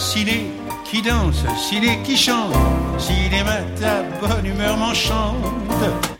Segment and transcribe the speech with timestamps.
[0.00, 0.46] ciné
[0.84, 2.54] qui danse, ciné qui chante,
[2.98, 6.19] cinéma ta bonne humeur m'enchante.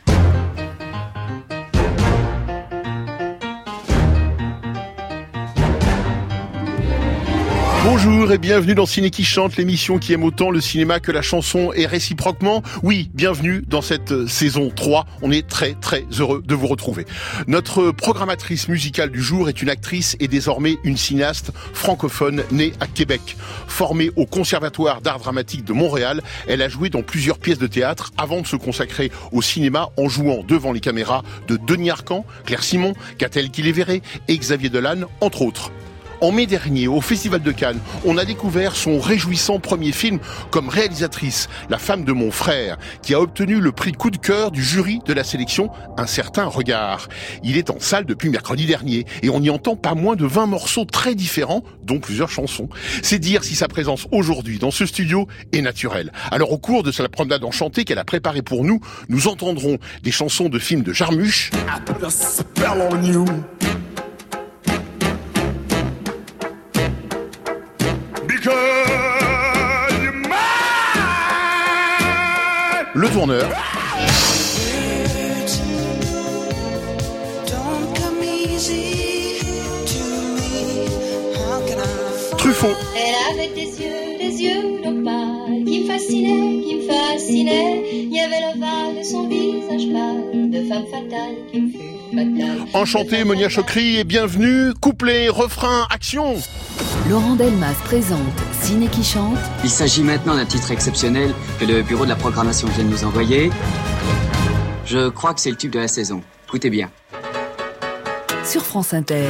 [8.38, 11.86] Bienvenue dans Ciné qui chante, l'émission qui aime autant le cinéma que la chanson et
[11.86, 12.62] réciproquement.
[12.82, 15.06] Oui, bienvenue dans cette saison 3.
[15.22, 17.06] On est très très heureux de vous retrouver.
[17.48, 22.86] Notre programmatrice musicale du jour est une actrice et désormais une cinéaste francophone née à
[22.86, 23.36] Québec.
[23.66, 28.12] Formée au Conservatoire d'art dramatique de Montréal, elle a joué dans plusieurs pièces de théâtre
[28.16, 32.62] avant de se consacrer au cinéma en jouant devant les caméras de Denis Arcan, Claire
[32.62, 35.72] Simon, Catel Kiléveré et Xavier Dolan, entre autres.
[36.20, 40.18] En mai dernier, au Festival de Cannes, on a découvert son réjouissant premier film
[40.50, 44.50] comme réalisatrice, La femme de mon frère, qui a obtenu le prix coup de cœur
[44.50, 47.08] du jury de la sélection Un certain regard.
[47.42, 50.44] Il est en salle depuis mercredi dernier et on y entend pas moins de 20
[50.46, 52.68] morceaux très différents, dont plusieurs chansons.
[53.02, 56.12] C'est dire si sa présence aujourd'hui dans ce studio est naturelle.
[56.30, 60.12] Alors au cours de sa promenade enchantée qu'elle a préparée pour nous, nous entendrons des
[60.12, 61.50] chansons de films de Jarmusch.
[72.94, 73.48] Le tourneur.
[82.38, 82.68] Truffaut.
[82.96, 83.99] Elle avait des yeux, des yeux
[86.08, 87.84] qui me fascinaient.
[87.92, 91.78] Il y avait l'ovale de son visage pâle, de femme fatale qui me fut
[92.10, 92.66] fatale.
[92.74, 94.72] Enchanté, Monia Chokri, et bienvenue.
[94.80, 96.36] Couplet, refrain, action.
[97.08, 98.20] Laurent Delmas présente
[98.62, 102.68] Ciné qui chante Il s'agit maintenant d'un titre exceptionnel que le bureau de la programmation
[102.68, 103.50] vient de nous envoyer.
[104.84, 106.22] Je crois que c'est le tube de la saison.
[106.48, 106.90] Écoutez bien.
[108.44, 109.28] sur France Inter.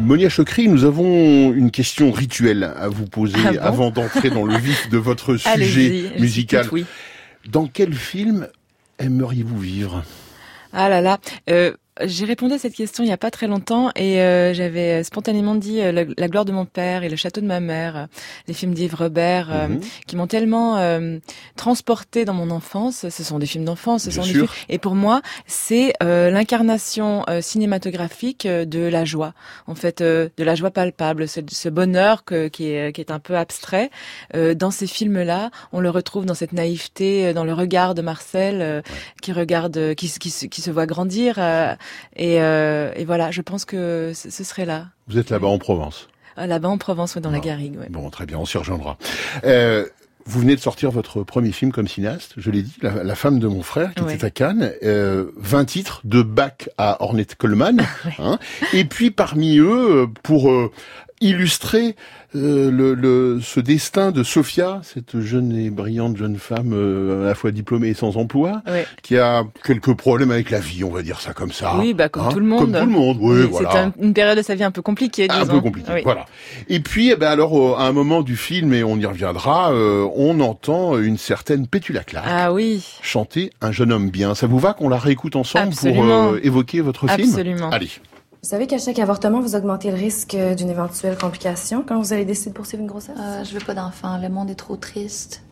[0.00, 4.44] Monia Chokri, nous avons une question rituelle à vous poser Ah bon avant d'entrer dans
[4.44, 6.66] le vif de votre sujet je musical.
[6.72, 6.84] oui.
[7.48, 8.48] Dans quel film
[8.98, 10.04] aimeriez-vous vivre?
[10.72, 11.18] Ah là là,
[11.50, 15.04] euh, j'ai répondu à cette question il n'y a pas très longtemps et euh, j'avais
[15.04, 17.96] spontanément dit euh, la, La gloire de mon père et Le château de ma mère,
[17.96, 18.06] euh,
[18.48, 19.80] les films d'Yves Robert, euh, Mhm.
[20.06, 21.18] qui m'ont tellement euh,
[21.56, 23.08] transporté dans mon enfance.
[23.08, 24.50] Ce sont des films d'enfance, ce Bien sont des sûr.
[24.52, 24.66] films.
[24.70, 29.34] Et pour moi, c'est euh, l'incarnation euh, cinématographique euh, de la joie.
[29.66, 33.10] En fait, euh, de la joie palpable, ce, ce bonheur que, qui, est, qui est
[33.10, 33.90] un peu abstrait.
[34.34, 38.02] Euh, dans ces films-là, on le retrouve dans cette naïveté, euh, dans le regard de
[38.02, 38.82] Marcel, euh,
[39.20, 41.34] qui regarde, euh, qui, qui, se- qui se voit grandir.
[42.16, 46.08] Et, euh, et voilà, je pense que ce, serait là, Vous êtes là-bas en Provence.
[46.36, 47.40] Ah, là-bas en Provence, dans la.
[47.40, 47.78] Garrigue.
[47.78, 47.88] Ouais.
[47.90, 48.96] Bon, très bien, on s'y rejoindra.
[49.44, 49.86] Euh,
[50.24, 53.38] vous venez de sortir votre premier film comme cinéaste, je l'ai dit, La, La femme
[53.38, 54.14] de mon frère, qui Ouais.
[54.14, 54.72] était à Cannes.
[54.82, 57.84] Euh, 20 titres, de Bach à Ornette Coleman.
[58.18, 58.38] hein.
[58.72, 60.70] Et puis parmi eux, pour euh,
[61.22, 61.96] illustrer
[62.34, 67.26] euh, le, le- ce destin de Sophia, cette jeune et brillante jeune femme euh, à
[67.28, 68.86] la fois diplômée et sans emploi, Ouais.
[69.02, 71.76] qui a quelques problèmes avec la vie, on va dire ça comme ça.
[71.78, 72.28] Oui, bah, comme hein.
[72.32, 72.60] tout le monde.
[72.60, 73.84] Comme tout le monde, oui, Oui, voilà.
[73.86, 75.52] Un- une période de sa vie un peu compliquée, Un disons.
[75.54, 76.00] peu compliqué, Oui.
[76.04, 76.26] voilà.
[76.68, 79.72] Et puis, eh ben alors, euh, à un moment du film, et on y reviendra,
[79.72, 84.34] euh, on entend une certaine Pétula Clark Ah oui, chanter Un jeune homme bien.
[84.34, 86.02] Ça vous va qu'on la réécoute ensemble Absolument.
[86.02, 87.28] pour euh, évoquer votre film?
[87.28, 87.70] Absolument.
[87.70, 87.90] Allez.
[88.44, 92.12] Vous savez qu'à chaque avortement, vous augmentez le risque euh, d'une éventuelle complication quand vous
[92.12, 93.14] allez décider de poursuivre une grossesse?
[93.16, 95.42] Euh, je veux pas d'enfant, le monde est trop triste.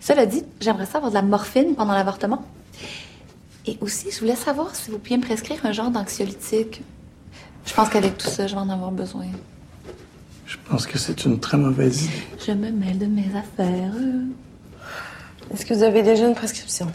[0.00, 2.44] Cela dit, j'aimerais ça avoir de la morphine pendant l'avortement.
[3.66, 6.82] Et aussi, je voulais savoir si vous pouviez me prescrire un genre d'anxiolytique.
[7.66, 9.24] Je pense qu'avec tout ça, je vais en avoir besoin.
[10.46, 12.12] Je pense que c'est une très mauvaise idée.
[12.46, 13.92] Je me mêle de mes affaires.
[15.52, 16.86] Est-ce que vous avez déjà une prescription?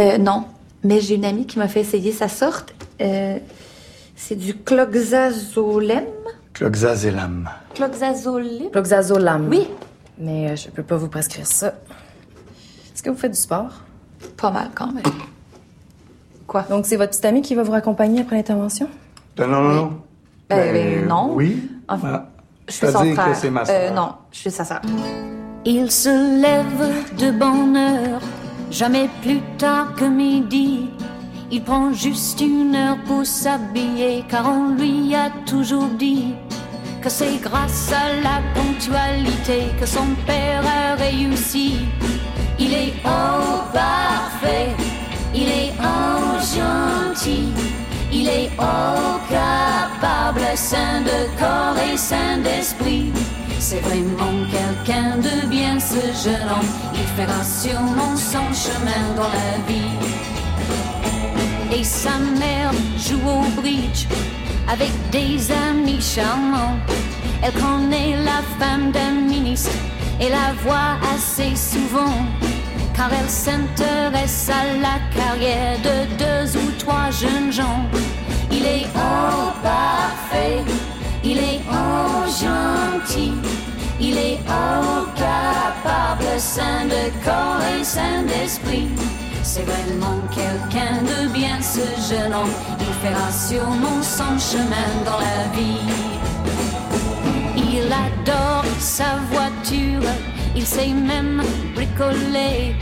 [0.00, 0.46] Euh, non,
[0.84, 2.72] mais j'ai une amie qui m'a fait essayer sa sorte.
[3.02, 3.38] Euh,
[4.24, 6.04] c'est du cloxazolem?
[6.54, 7.48] Cloxazelam.
[7.74, 8.70] Cloxazolem?
[8.70, 9.48] Proxazolam.
[9.48, 9.68] Oui,
[10.18, 11.68] Mais euh, je peux pas vous prescrire ça.
[12.94, 13.72] Est-ce que vous faites du sport?
[14.36, 15.02] pas mal quand même.
[16.46, 16.62] Quoi?
[16.70, 18.88] Donc, c'est votre petite amie qui va vous raccompagner après l'intervention?
[19.38, 19.92] Non, non, non, non.
[20.48, 21.32] Ben, ben, non.
[21.34, 21.68] Oui.
[21.88, 22.28] Enfin, Voilà.
[22.68, 23.28] Je suis son frère.
[23.32, 23.94] que c'est ma Euh, sœur.
[23.94, 24.80] non, je suis sa sœur.
[25.64, 28.20] Il se lève de bonne heure,
[28.70, 30.90] jamais plus tard que midi.
[31.54, 36.32] Il prend juste une heure pour s'habiller, car on lui a toujours dit
[37.02, 41.74] que c'est grâce à la ponctualité que son père a réussi.
[42.58, 44.70] Il est oh parfait,
[45.34, 47.52] il est oh gentil,
[48.10, 53.12] il est oh capable, sain de corps et sain d'esprit.
[53.58, 59.68] C'est vraiment quelqu'un de bien ce jeune homme, il fera sûrement son chemin dans la
[59.68, 60.22] vie.
[61.74, 64.06] Et sa mère joue au bridge
[64.68, 66.76] avec des amis charmants.
[67.42, 69.72] Elle connaît la femme d'un pianiste
[70.20, 72.14] et la voit assez souvent
[72.94, 77.86] car elle s'intéresse à la carrière de deux ou trois jeunes gens.
[78.50, 80.62] Il est oh parfait,
[81.24, 83.32] il est oh gentil,
[84.00, 88.88] il est oh capable, saint de corps et saint d'esprit.
[89.44, 92.50] C'est vraiment quelqu'un de bien ce jeune homme,
[92.80, 95.80] il fera sûrement son chemin dans la vie.
[97.56, 100.08] Il adore sa voiture,
[100.54, 101.42] il sait même
[101.74, 102.76] bricoler.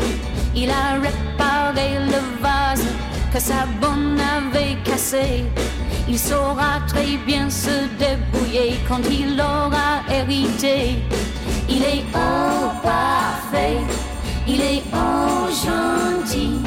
[0.54, 2.84] Il a réparé le vase
[3.32, 5.44] que sa bonne avait cassé.
[6.08, 10.98] Il saura très bien se débrouiller quand il aura hérité.
[11.68, 13.78] Il est oh parfait,
[14.46, 16.58] il est oh gentil,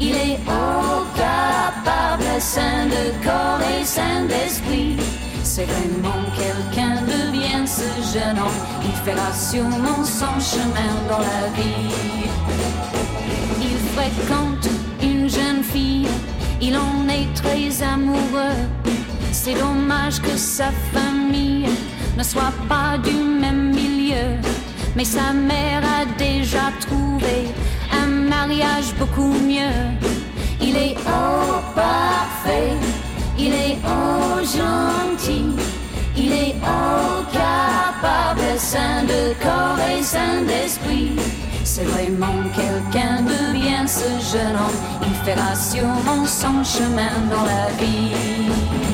[0.00, 4.96] il est oh capable, saint de corps et saint d'esprit.
[5.42, 11.48] C'est vraiment quelqu'un de bien ce jeune homme, il fera sûrement son chemin dans la
[11.56, 11.90] vie.
[13.60, 14.68] Il fréquente
[15.02, 16.06] une jeune fille,
[16.60, 18.58] il en est très amoureux.
[19.32, 21.68] C'est dommage que sa famille
[22.16, 24.38] ne soit pas du même milieu.
[24.98, 27.54] Mais sa mère a déjà trouvé
[27.92, 29.78] un mariage beaucoup mieux.
[30.60, 32.72] Il est oh parfait,
[33.38, 35.54] il est oh gentil,
[36.16, 41.12] il est oh capable, saint de corps et saint d'esprit.
[41.62, 47.68] C'est vraiment quelqu'un de bien ce jeune homme, il fera sûrement son chemin dans la
[47.78, 48.87] vie.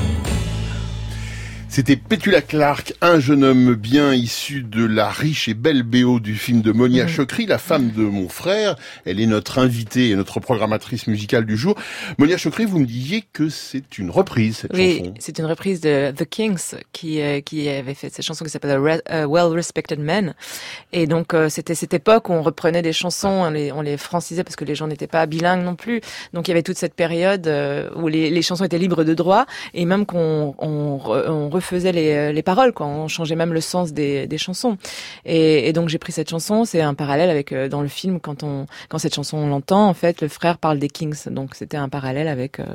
[1.74, 6.36] C'était Petula Clark, un jeune homme bien issu de la riche et belle BO du
[6.36, 7.08] film de Monia Mhm.
[7.10, 8.76] Chokri, la femme de mon frère.
[9.04, 11.74] Elle est notre invitée et notre programmatrice musicale du jour.
[12.16, 15.14] Monia Chokri, vous me disiez que c'est une reprise, cette Oui, chanson.
[15.18, 18.78] c'est une reprise de The Kings qui euh, qui avait fait cette chanson qui s'appelle
[18.78, 20.34] Re- euh, Well Respected Men.
[20.92, 23.96] Et donc euh, c'était cette époque où on reprenait des chansons, on les, on les
[23.96, 26.02] francisait parce que les gens n'étaient pas bilingues non plus.
[26.34, 29.14] Donc il y avait toute cette période euh, où les, les chansons étaient libres de
[29.14, 29.44] droit
[29.74, 32.86] et même qu'on on, on refaisait les, euh, les paroles, quoi.
[32.86, 34.76] On changeait même le sens des, des chansons.
[35.24, 38.42] Et, donc j'ai pris cette chanson, c'est un parallèle avec euh, dans le film quand
[38.42, 41.28] on quand cette chanson on l'entend, en fait le frère parle des Kings.
[41.28, 42.66] Donc c'était un parallèle avec euh,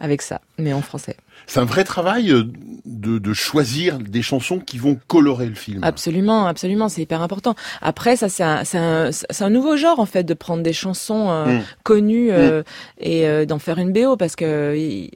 [0.00, 1.16] avec ça, mais en français.
[1.46, 2.44] C'est un vrai travail euh,
[2.84, 5.82] de, de choisir des chansons qui vont colorer le film.
[5.82, 7.54] Absolument, absolument, c'est hyper important.
[7.80, 9.10] Après, ça, c'est un, un,
[9.40, 11.62] un nouveau genre en fait de prendre des chansons euh, Mm.
[11.82, 12.62] connues euh,
[12.98, 14.74] et euh, d'en faire une BO parce que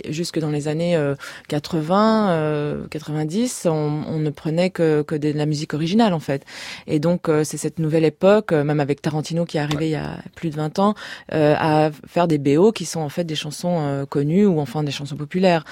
[0.08, 1.14] jusque dans les années euh,
[1.48, 3.70] 80, euh, 90, on,
[4.06, 6.44] on ne prenait que, que de la musique originale en fait.
[6.86, 9.92] Et donc euh, c'est cette nouvelle époque, euh, même avec Tarantino qui est arrivé il
[9.92, 10.94] y a plus de 20 ans,
[11.32, 14.82] euh, à faire des BO qui sont en fait des chansons euh, connues ou enfin
[14.82, 15.64] des chansons populaires.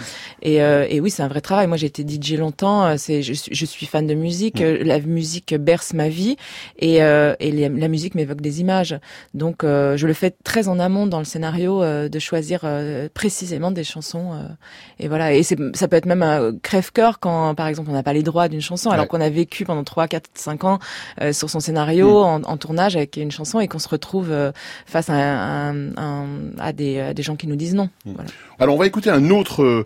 [0.43, 1.67] Et, euh, et oui, c'est un vrai travail.
[1.67, 2.85] Moi, j'ai été DJ longtemps.
[2.87, 4.61] euh, C'est, je, suis- je suis fan de musique.
[4.61, 6.37] euh, La musique berce ma vie
[6.79, 8.97] et, euh, et les- la musique m'évoque des images.
[9.35, 13.09] Donc, euh, je le fais très en amont dans le scénario euh, de choisir euh,
[13.13, 14.33] précisément des chansons.
[14.35, 14.43] euh,
[15.01, 15.33] et voilà.
[15.35, 18.23] Et c'est, ça peut être même un crève-cœur quand, par exemple, on n'a pas les
[18.23, 20.79] droits d'une chanson, alors qu'on a vécu pendant 3, 4, 5 ans
[21.21, 24.53] euh, sur son scénario en, en tournage avec une chanson et qu'on se retrouve euh,
[24.87, 26.27] face à, un- un-
[26.59, 27.89] à, des, à des gens qui nous disent non.
[28.05, 28.31] Voilà.
[28.59, 29.85] Alors on va écouter un autre euh,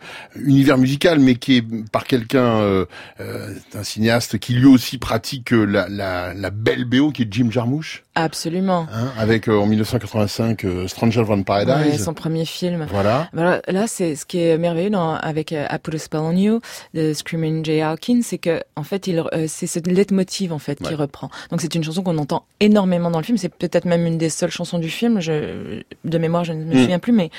[0.50, 2.84] univers musical, mais qui est par quelqu'un, euh,
[3.20, 7.28] euh, un cinéaste qui lui aussi pratique euh, la, la, la belle BO, qui est
[7.32, 8.86] Jim Jarmusch, Absolument.
[8.92, 12.04] hein, avec euh, en 1985 euh, Stranger Than Ouais, Paradise.
[12.04, 12.86] son premier film.
[12.90, 13.28] Voilà.
[13.32, 16.32] Voilà, là, c'est ce qui est merveilleux dans, avec euh, I Put a Spell on
[16.32, 16.60] You
[16.92, 20.76] de Screaming Jay Hawkins, c'est que en fait, il, euh, c'est ce leitmotiv en fait
[20.82, 20.94] qui Ouais.
[20.96, 21.30] reprend.
[21.50, 23.38] Donc c'est une chanson qu'on entend énormément dans le film.
[23.38, 25.20] C'est peut-être même une des seules chansons du film.
[25.20, 26.78] Je, de mémoire, je ne me Mm.
[26.80, 27.30] souviens plus, mais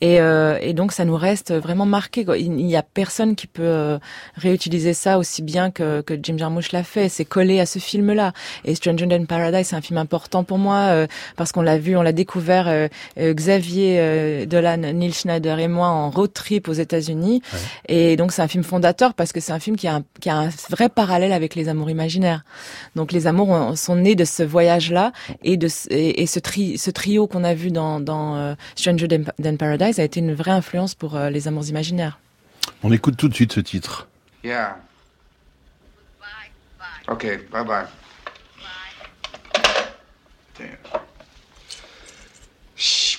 [0.00, 2.24] et, euh, et donc ça nous reste vraiment marqué.
[2.24, 2.38] quoi.
[2.38, 3.98] Il n'y a personne qui peut euh,
[4.36, 7.08] réutiliser ça aussi bien que, que Jim Jarmusch l'a fait.
[7.10, 8.32] C'est collé à ce film-là.
[8.64, 10.13] Et Stranger Than Paradise, c'est un film important
[10.46, 11.06] pour moi euh,
[11.36, 12.68] parce qu'on l'a vu, on l'a découvert.
[12.68, 17.42] euh, euh, Xavier euh, Dolan, Neil Schneider et moi en road trip aux États-Unis.
[17.88, 20.28] Et donc c'est un film fondateur parce que c'est un film qui a, un, qui
[20.30, 22.44] a un vrai parallèle avec les amours imaginaires.
[22.96, 26.38] Donc les amours ont- sont nés de ce voyage-là et de ce- et, et ce,
[26.38, 29.08] tri, ce trio qu'on a vu dans, dans euh, Stranger
[29.42, 32.18] Than Paradise a été une vraie influence pour euh, les amours imaginaires.
[32.82, 34.08] On écoute tout de suite ce titre.
[34.42, 34.76] Yeah.
[37.08, 37.84] Okay, bye bye.
[40.56, 40.76] Damn.
[42.76, 43.18] Shh.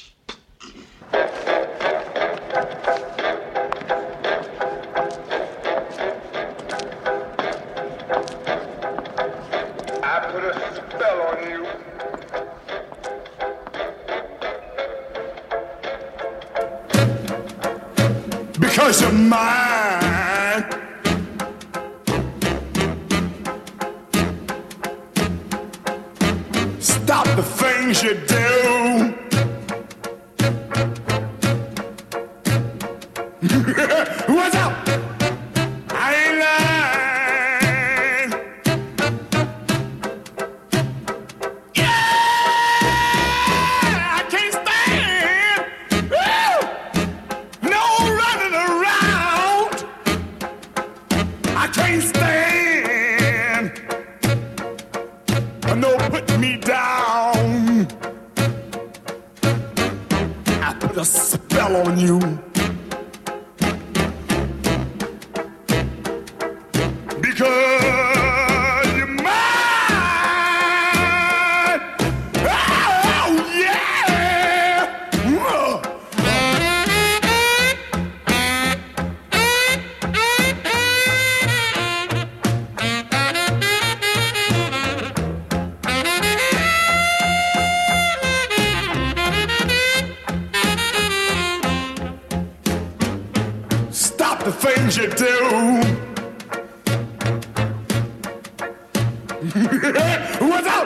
[100.39, 100.86] 我操，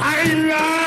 [0.00, 0.79] 哎呀。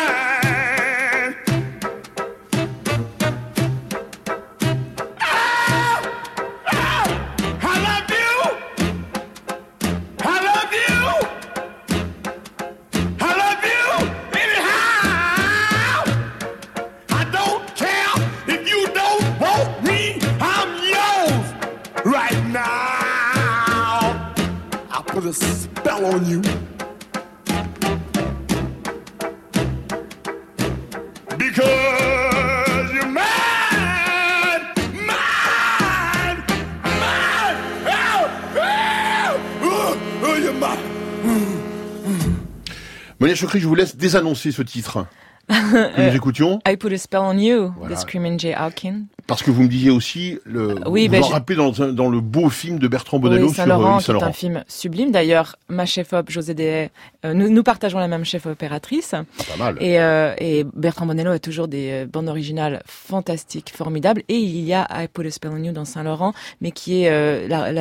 [43.43, 45.05] Chokri, je vous laisse désannoncer ce titre
[45.49, 46.61] que nous écoutions.
[46.65, 47.93] I Put a Spell on You Voilà.
[47.95, 49.01] de Screaming Jay Hawkins.
[49.33, 51.55] Parce que vous me disiez aussi, le, Oui, vous ben, vous en je- rappelez
[51.93, 54.25] dans, le beau film de Bertrand Bonello Oui, sur Saint-Laurent, euh, qui est Saint-Laurent.
[54.27, 55.11] un film sublime.
[55.11, 56.89] D'ailleurs, ma chef-op, José Dehaye,
[57.25, 59.11] euh, nous, nous partageons la même chef opératrice.
[59.11, 59.77] Pas mal.
[59.79, 64.23] Et, euh, et Bertrand Bonello a toujours des euh, bandes originales fantastiques, formidables.
[64.29, 67.09] Et il y a I Put a Spell on You dans Saint-Laurent, mais qui est
[67.09, 67.71] euh, la,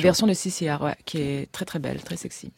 [0.00, 0.26] version.
[0.26, 2.50] de CCR, ouais, qui est très très belle, très sexy.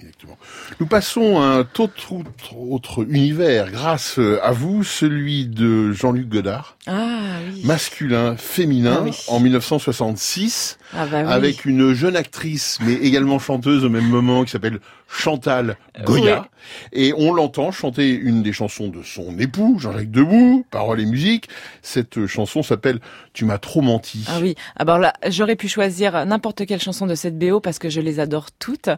[0.81, 6.29] Nous passons à un autre, autre, autre univers grâce euh, à vous, celui de Jean-Luc
[6.29, 7.63] Godard, Ah oui.
[7.65, 9.13] masculin, féminin, Ah oui.
[9.29, 11.33] en 1966, Ah bah oui.
[11.33, 14.79] avec une jeune actrice, mais également chanteuse au même moment, qui s'appelle
[15.13, 16.49] Chantal Goya.
[16.93, 21.49] Et on l'entend chanter une des chansons de son époux, Jean-Jacques Debout, paroles et musique.
[21.83, 22.99] Cette euh, chanson s'appelle
[23.35, 24.25] Tu m'as trop menti.
[24.29, 27.91] Ah oui, alors là, j'aurais pu choisir n'importe quelle chanson de cette BO parce que
[27.91, 28.89] je les adore toutes.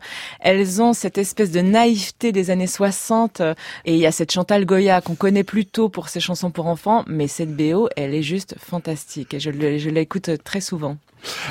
[0.40, 3.54] Elles ont cette espèce de naïveté des années 60 euh,
[3.84, 7.04] et il y a cette Chantal Goya qu'on connaît plutôt pour ses chansons pour enfants,
[7.08, 10.96] mais cette BO, elle est juste fantastique et je l'écoute très souvent.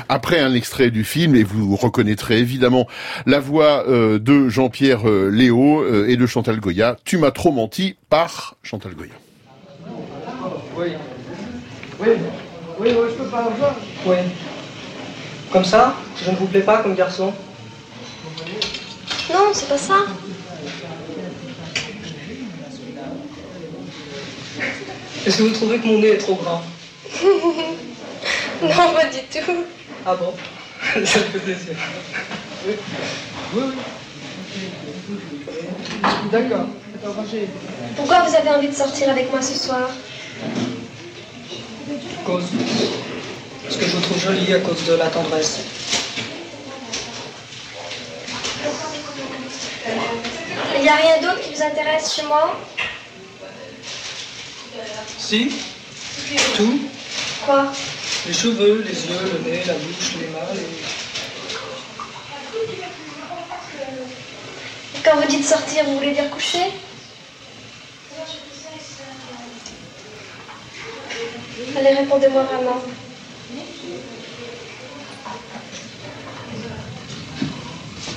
[0.08, 2.86] Après un extrait du film, et vous reconnaîtrez évidemment
[3.26, 7.52] la voix euh, de Jean-Pierre euh, Léo euh, et de Chantal Goya, Tu m'as trop
[7.52, 9.12] menti par Chantal Goya.
[10.76, 10.88] Oui.
[12.00, 12.08] Oui.
[12.80, 13.76] Oui, oui, je peux pas avoir.
[14.06, 14.16] Oui.
[15.52, 17.32] Comme ça Je ne vous plais pas comme garçon
[19.32, 19.94] Non, c'est pas ça.
[25.26, 26.62] Est-ce que vous trouvez que mon nez est trop grand?
[28.62, 29.64] non, pas du tout.
[30.06, 30.34] Ah bon?
[31.04, 31.74] Ça me fait plaisir.
[32.66, 32.74] Oui.
[33.54, 33.74] Oui, oui.
[36.30, 36.66] D'accord.
[37.96, 39.88] Pourquoi vous avez envie de sortir avec moi ce soir?
[42.24, 42.44] Cause.
[43.64, 45.60] Parce que je vous trouve jolie à cause de la tendresse.
[50.76, 52.58] Il n'y a rien d'autre qui vous intéresse chez moi?
[55.18, 55.50] Si
[56.56, 56.80] Tout
[57.44, 57.72] Quoi?
[58.26, 60.60] Les cheveux, les yeux, le nez, la bouche, les mains, les...
[64.94, 66.72] Et Quand vous dites sortir, vous voulez dire coucher?
[71.76, 72.82] Allez, répondez-moi vraiment.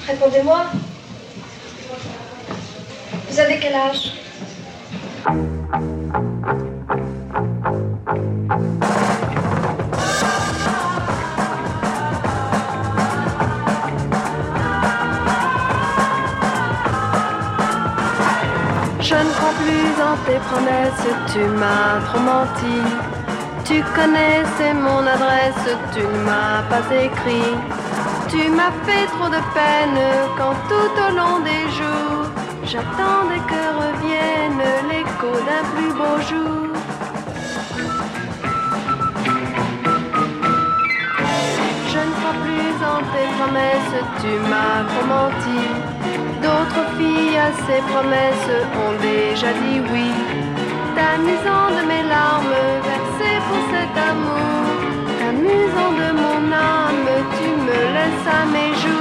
[0.08, 0.66] Répondez-moi.
[3.30, 4.14] Vous avez quel âge?
[20.26, 22.84] Tes promesses, tu m'as trop.
[23.66, 27.54] Tu connaissais mon adresse, tu ne m'as pas écrit.
[28.30, 30.00] Tu m'as fait trop de peine
[30.38, 32.26] quand tout au long des jours,
[32.64, 36.68] j'attendais que revienne un plus beau jour.
[41.92, 45.87] Je ne crois plus en tes promesses, tu m'as trop menti.
[46.44, 48.52] D'autres filles à ces promesses
[48.84, 50.10] ont déjà dit oui.
[50.96, 54.68] T'amusant de mes larmes versées pour cet amour,
[55.20, 58.97] t'amusant de mon âme, tu me laisses à mes jours.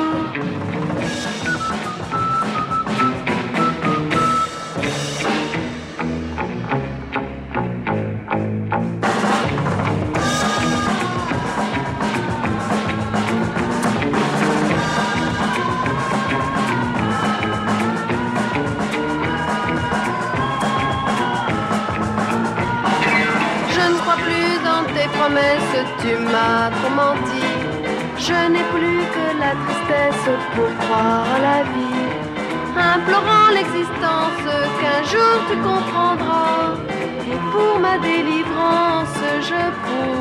[26.00, 27.46] Tu m'as trop menti.
[28.18, 32.06] Je n'ai plus que la tristesse pour croire à la vie.
[32.94, 34.44] Implorant l'existence
[34.80, 36.74] qu'un jour tu comprendras.
[37.30, 40.15] Et pour ma délivrance, je pourrais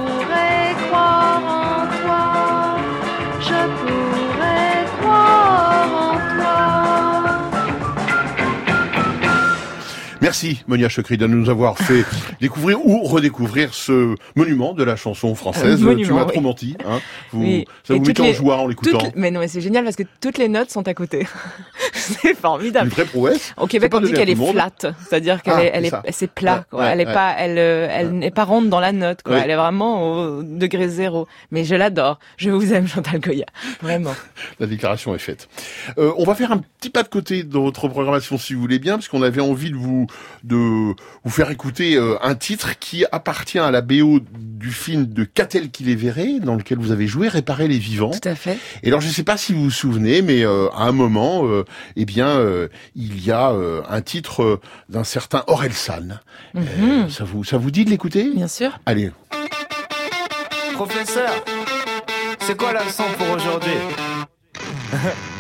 [10.26, 12.04] Merci Monia Chokri de nous avoir fait
[12.42, 15.84] découvrir ou redécouvrir ce monument de la chanson française.
[15.84, 16.32] Un monument, tu m'as oui.
[16.32, 16.76] trop menti.
[16.84, 17.00] Hein.
[17.32, 17.66] Vous, Oui.
[17.84, 18.98] Ça vous mettait en les- joie en l'écoutant.
[19.16, 21.28] Mais non, mais c'est génial parce que toutes les notes sont à côté.
[21.94, 22.88] c'est formidable.
[22.88, 23.54] Une vraie prouesse.
[23.56, 24.54] Au Québec, on dit qu'elle est tout le monde.
[24.56, 26.80] flat, c'est-à-dire qu'elle Ah, est, elle est, c'est plat, Ouais, quoi.
[26.80, 27.14] ouais, elle est ouais.
[27.14, 29.38] pas, elle, euh, elle n'est pas ronde dans la note, quoi.
[29.38, 31.28] Elle est vraiment au degré zéro.
[31.52, 32.18] Mais je l'adore.
[32.38, 33.46] Je vous aime, Chantal Goya.
[33.80, 34.16] Vraiment.
[34.60, 35.50] La déclaration est faite.
[36.00, 38.80] Euh, on va faire un petit pas de côté dans votre programmation si vous voulez
[38.80, 40.08] bien, parce qu'on avait envie de vous
[40.44, 40.56] de
[41.24, 45.72] vous faire écouter euh, un titre qui appartient à la BO du film de Catel
[45.72, 48.12] qui les verrait, dans lequel vous avez joué Réparer les vivants.
[48.12, 48.58] Tout à fait.
[48.84, 51.46] Et alors je ne sais pas si vous vous souvenez, mais euh, à un moment,
[51.48, 56.20] euh, eh bien, euh, il y a euh, un titre euh, d'un certain Orelsan.
[56.54, 57.10] Mhm.
[57.10, 58.30] Ça vous ça vous dit de l'écouter?
[58.36, 58.80] Bien sûr.
[58.86, 59.12] Allez.
[60.74, 61.32] Professeur,
[62.42, 63.72] c'est quoi la leçon pour aujourd'hui?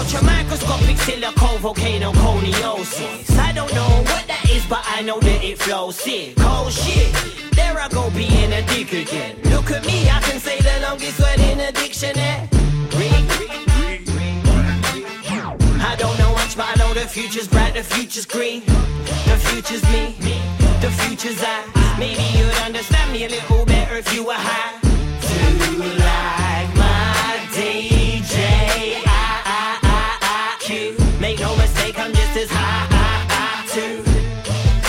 [0.00, 3.38] Human ultra microscopic silicone volcano coniosis.
[3.38, 6.36] I don't know what that is, but I know that it flows sick.
[6.36, 7.12] Cold shit.
[7.52, 9.36] There I go being a dick again.
[9.50, 12.48] Look at me, I can say the longest word in a dictionary.
[15.82, 18.62] I don't know much, but I know the future's bright, the future's green.
[19.28, 20.16] The future's me,
[20.80, 21.66] the future's I.
[21.98, 24.80] Maybe you'd understand me a little better if you were high.
[24.80, 27.89] To like my I,
[30.70, 34.04] Make no mistake, I'm just as high, I, I, too.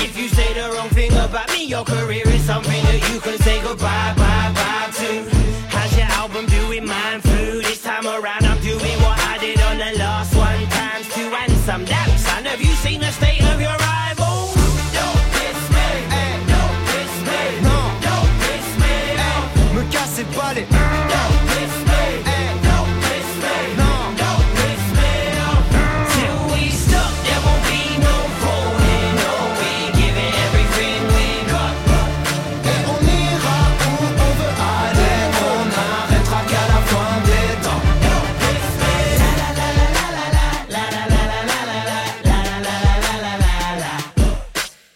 [0.03, 3.39] If you say the wrong thing about me, your career is something that you can
[3.39, 5.40] say goodbye, bye, bye to.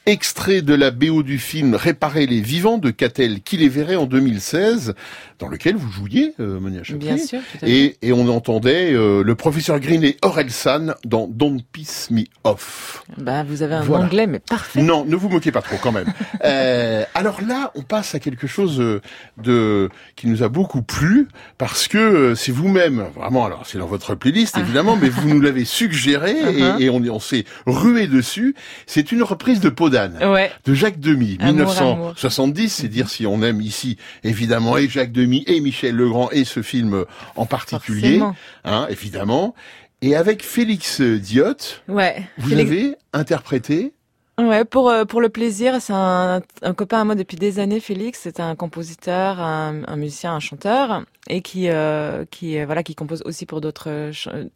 [0.05, 3.95] extrêmement Extrait de la BO du film Réparer les vivants de Catel qui les verrait
[3.95, 4.93] en 2016,
[5.39, 6.81] dans lequel vous jouiez, euh, Monia.
[6.93, 7.39] Bien sûr.
[7.65, 13.03] Et, et on entendait euh, le professeur Green et Orelsan dans Don't Piss Me Off.
[13.17, 14.05] Bah, vous avez un Voilà.
[14.05, 14.83] anglais, mais parfait.
[14.83, 16.05] Non, ne vous moquez pas trop quand même.
[16.43, 19.01] Euh, alors là, on passe à quelque chose euh,
[19.41, 21.27] de qui nous a beaucoup plu
[21.57, 23.45] parce que euh, c'est vous-même, vraiment.
[23.45, 26.45] Alors c'est dans votre playlist évidemment, mais vous nous l'avez suggéré Ah.
[26.55, 26.81] Uh-huh.
[26.81, 28.53] et, et on, on s'est rué dessus.
[28.85, 30.51] C'est une reprise de Peau d'âne Ouais.
[30.65, 32.69] de Jacques Demy, Amour, 1970.
[32.69, 36.61] C'est dire si on aime ici évidemment et Jacques Demy et Michel Legrand et ce
[36.61, 38.35] film en particulier, Forcément.
[38.65, 39.55] hein, évidemment.
[40.01, 41.55] Et avec Félix Diot,
[41.87, 42.23] Ouais.
[42.37, 43.93] vous Félix- avez interprété
[44.37, 47.79] Ouais, pour euh, pour le plaisir, c'est un, un copain à moi depuis des années,
[47.79, 48.19] Félix.
[48.21, 52.95] C'est un compositeur, un, un musicien, un chanteur, et qui euh, qui euh, voilà qui
[52.95, 54.11] compose aussi pour d'autres euh,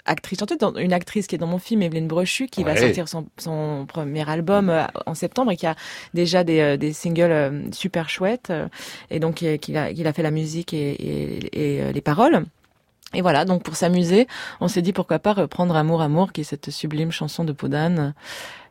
[0.05, 0.57] actrices chanteuses.
[0.77, 4.29] Une actrice qui est dans mon film, Evelyne Brochu, qui va sortir son son premier
[4.29, 5.75] album euh, en septembre et qui a
[6.13, 8.51] déjà des des singles euh, super chouettes.
[9.09, 12.43] et donc euh, qu'il a qu'il a fait la musique et et, et, les paroles.
[13.15, 14.27] Et voilà, donc pour s'amuser,
[14.61, 18.13] on s'est dit pourquoi pas reprendre Amour Amour, qui est cette sublime chanson de Podane.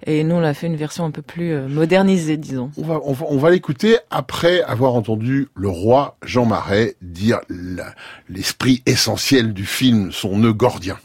[0.06, 2.70] Et nous, on a fait une version un peu plus euh, modernisée, disons.
[2.76, 7.40] On va, on va, on va l'écouter après avoir entendu le roi Jean Marais dire
[7.48, 7.92] la-
[8.28, 10.98] l'esprit essentiel du film, son nœud gordien.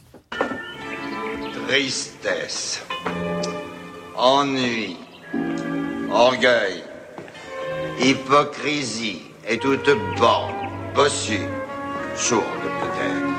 [1.68, 2.84] Tristesse,
[4.16, 4.98] ennui,
[6.12, 6.84] orgueil,
[8.00, 10.54] hypocrisie et toute borne,
[10.94, 11.40] bossue,
[12.16, 12.44] sourde
[12.82, 13.34] peut-être.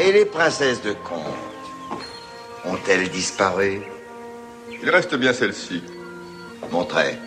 [0.00, 2.02] Et les princesses de conte
[2.64, 3.82] ont-elles disparu?
[4.82, 5.82] Il reste bien celle-ci.
[6.70, 7.18] Montrez.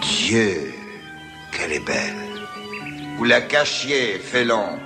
[0.00, 0.72] Dieu,
[1.52, 2.14] qu'elle est belle.
[3.18, 4.78] Vous la cachiez, félon.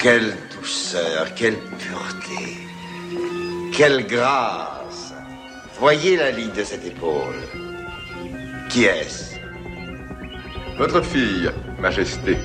[0.00, 2.56] Quelle douceur, quelle pureté,
[3.72, 4.71] quelle grâce.
[5.82, 7.34] Voyez la ligne de cette épaule.
[8.70, 9.34] Qui est-ce?
[10.78, 12.36] Votre fille, Majesté.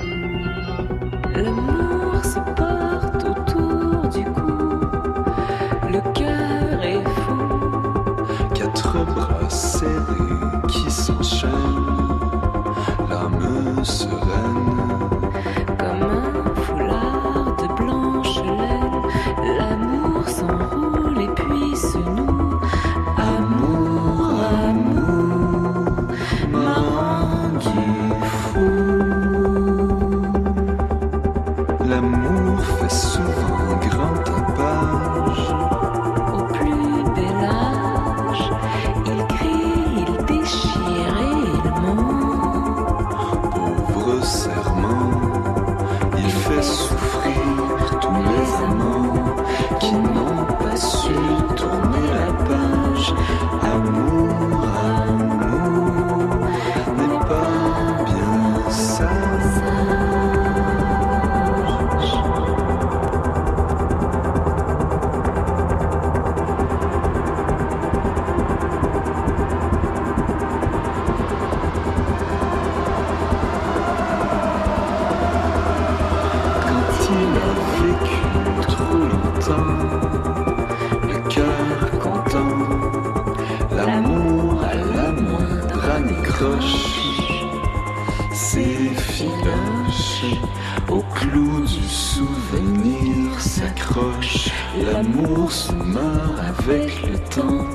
[94.85, 97.65] L'amour se meurt avec le temps.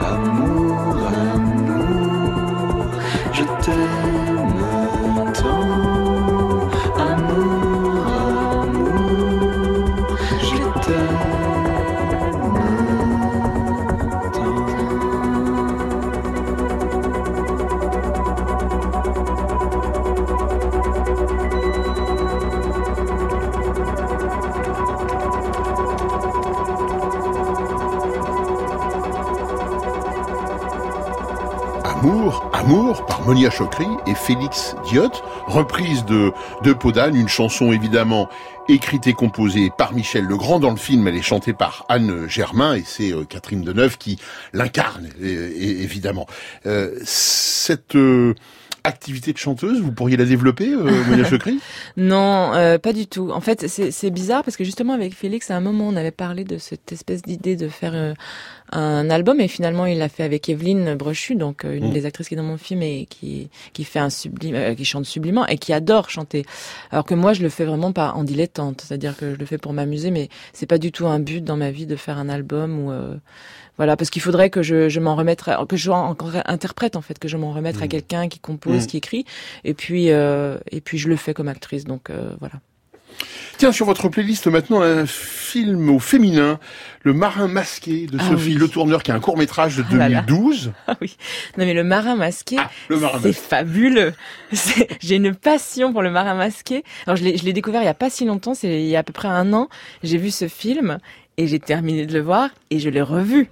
[0.00, 2.86] Amour, amour,
[3.32, 3.99] je t'aime
[33.30, 35.12] Monia Chokri et Félix Diot,
[35.46, 36.32] reprise de,
[36.64, 38.28] de Podane, une chanson évidemment
[38.68, 40.58] écrite et composée par Michel Legrand.
[40.58, 44.18] Dans le film, elle est chantée par Anne Germain et c'est euh, Catherine Deneuve qui
[44.52, 46.26] l'incarne, évidemment.
[46.66, 48.34] Euh, cette euh,
[48.84, 51.60] activité de chanteuse, vous pourriez la développer, euh, Monia Chokri?
[51.96, 53.30] Non, euh, pas du tout.
[53.30, 56.44] En fait, c'est bizarre parce que justement avec Félix, à un moment, on avait parlé
[56.44, 58.14] de cette espèce d'idée de faire euh,
[58.72, 61.92] un album et finalement, il l'a fait avec Evelyne Brochu, donc euh, une Mm.
[61.92, 64.84] des actrices qui est dans mon film et qui qui fait un sublime, euh, qui
[64.84, 66.44] chante sublimement et qui adore chanter.
[66.90, 69.58] Alors que moi, je le fais vraiment pas en dilettante, c'est-à-dire que je le fais
[69.58, 72.28] pour m'amuser, mais c'est pas du tout un but dans ma vie de faire un
[72.28, 73.16] album ou euh,
[73.80, 76.96] voilà, parce qu'il faudrait que je, je m'en remette, à- que je sois encore interprète
[76.96, 78.86] en fait, que je m'en remette à quelqu'un qui compose, Mm.
[78.86, 79.24] qui écrit,
[79.64, 82.54] et puis euh, et puis je le fais comme actrice, donc euh, voilà.
[83.58, 86.58] Tiens, sur votre playlist maintenant, un film au féminin,
[87.02, 88.54] Le Marin Masqué de Ah Sophie oui.
[88.54, 90.22] Le Tourneur, qui est un court-métrage de Oh là là.
[90.22, 90.72] 2012.
[90.86, 91.16] Ah oui.
[91.58, 92.56] Non mais le marin masqué,
[92.88, 94.14] marin c'est fabuleux.
[95.00, 96.84] J'ai une passion pour le marin masqué.
[97.06, 98.96] Alors je l'ai je l'ai découvert il y a pas si longtemps, c'est il y
[98.96, 99.68] a à peu près un an.
[100.02, 100.98] J'ai vu ce film
[101.36, 103.50] et j'ai terminé de le voir et je l'ai revu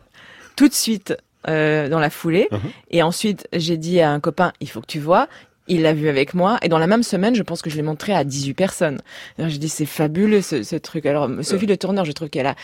[0.58, 1.16] tout de suite
[1.48, 2.48] euh, dans la foulée.
[2.50, 2.58] Uh-huh.
[2.90, 5.28] Et ensuite j'ai dit à un copain, il faut que tu vois.
[5.70, 7.82] Il l'a vu avec moi et dans la même semaine, je pense que je l'ai
[7.82, 9.02] montré à 18 personnes.
[9.38, 11.04] J'ai dit c'est fabuleux ce, ce truc.
[11.04, 12.54] Alors Sophie Le Tourneur, je trouve qu'elle a,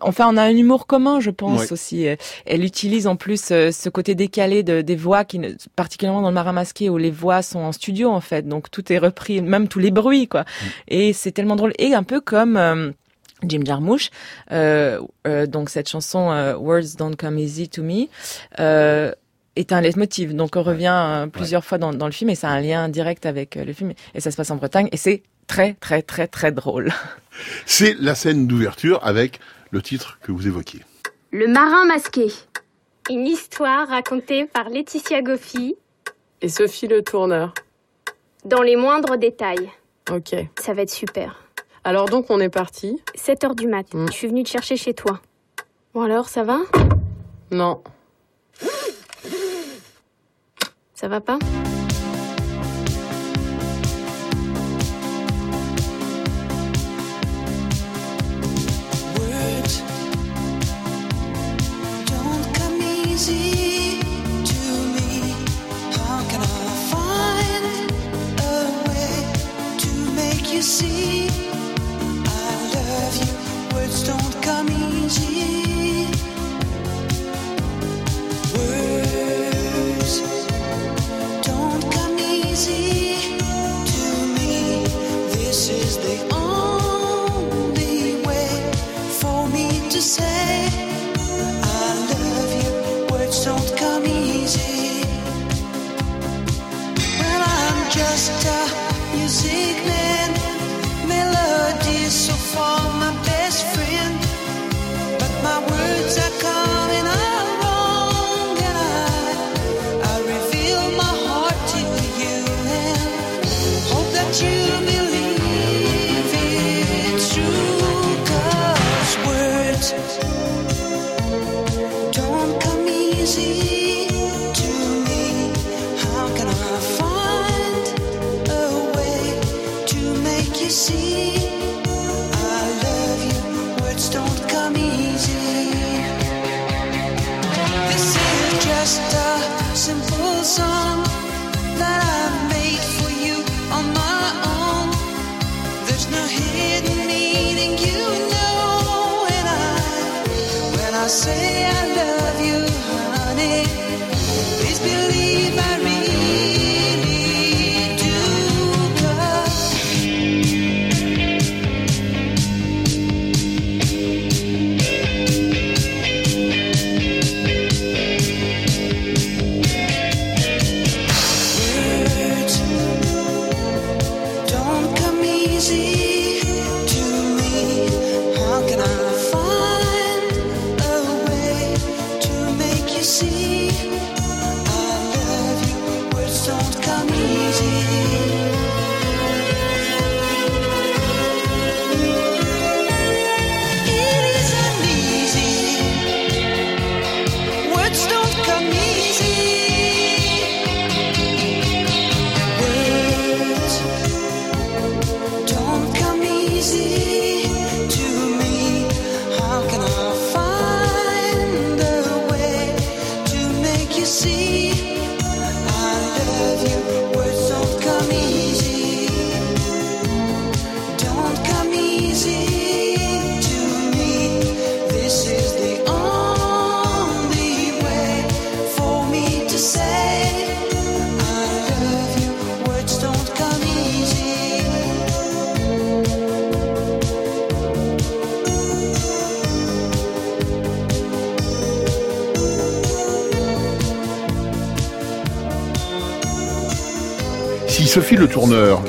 [0.00, 1.72] enfin on a un humour commun, je pense Ouais.
[1.74, 2.08] aussi.
[2.08, 6.22] Euh, Elle utilise en plus euh, ce côté décalé de, des voix qui, ne- particulièrement
[6.22, 8.98] dans le Marin masqué où les voix sont en studio en fait, donc tout est
[8.98, 10.46] repris, même tous les bruits quoi.
[10.88, 12.90] Et c'est tellement drôle et un peu comme euh,
[13.48, 14.10] Jim Jarmusch,
[14.52, 18.06] euh, euh, donc cette chanson euh, Words Don't Come Easy to Me.
[18.60, 19.12] Euh,
[19.56, 20.34] est un leitmotiv.
[20.36, 23.24] Donc on revient plusieurs fois dans, dans le film et ça a un lien direct
[23.24, 23.94] avec le film.
[24.14, 26.92] Et ça se passe en Bretagne et c'est très très très très drôle.
[27.66, 30.80] C'est la scène d'ouverture avec le titre que vous évoquiez.
[31.32, 32.26] Le marin masqué.
[33.10, 35.74] Une histoire racontée par Laetitia Goffi
[36.42, 37.54] Et Sophie le tourneur.
[38.44, 39.70] dans les moindres détails.
[40.10, 40.34] Ok.
[40.60, 41.45] Ça va être super.
[41.86, 43.86] Alors donc on est parti 7 heures du mat.
[44.08, 45.20] Je suis venue te chercher chez toi.
[45.94, 46.58] Bon alors, ça va?
[47.52, 47.80] Non.
[50.94, 51.38] Ça va pas?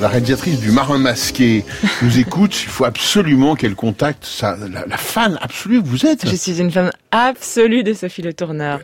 [0.02, 1.66] La réalisatrice du Marin Masqué,
[2.02, 6.28] nous écoute, il faut absolument qu'elle contacte sa, la, la fan absolue que vous êtes.
[6.28, 8.80] Je suis une fan absolue de Sophie Le Tourneur.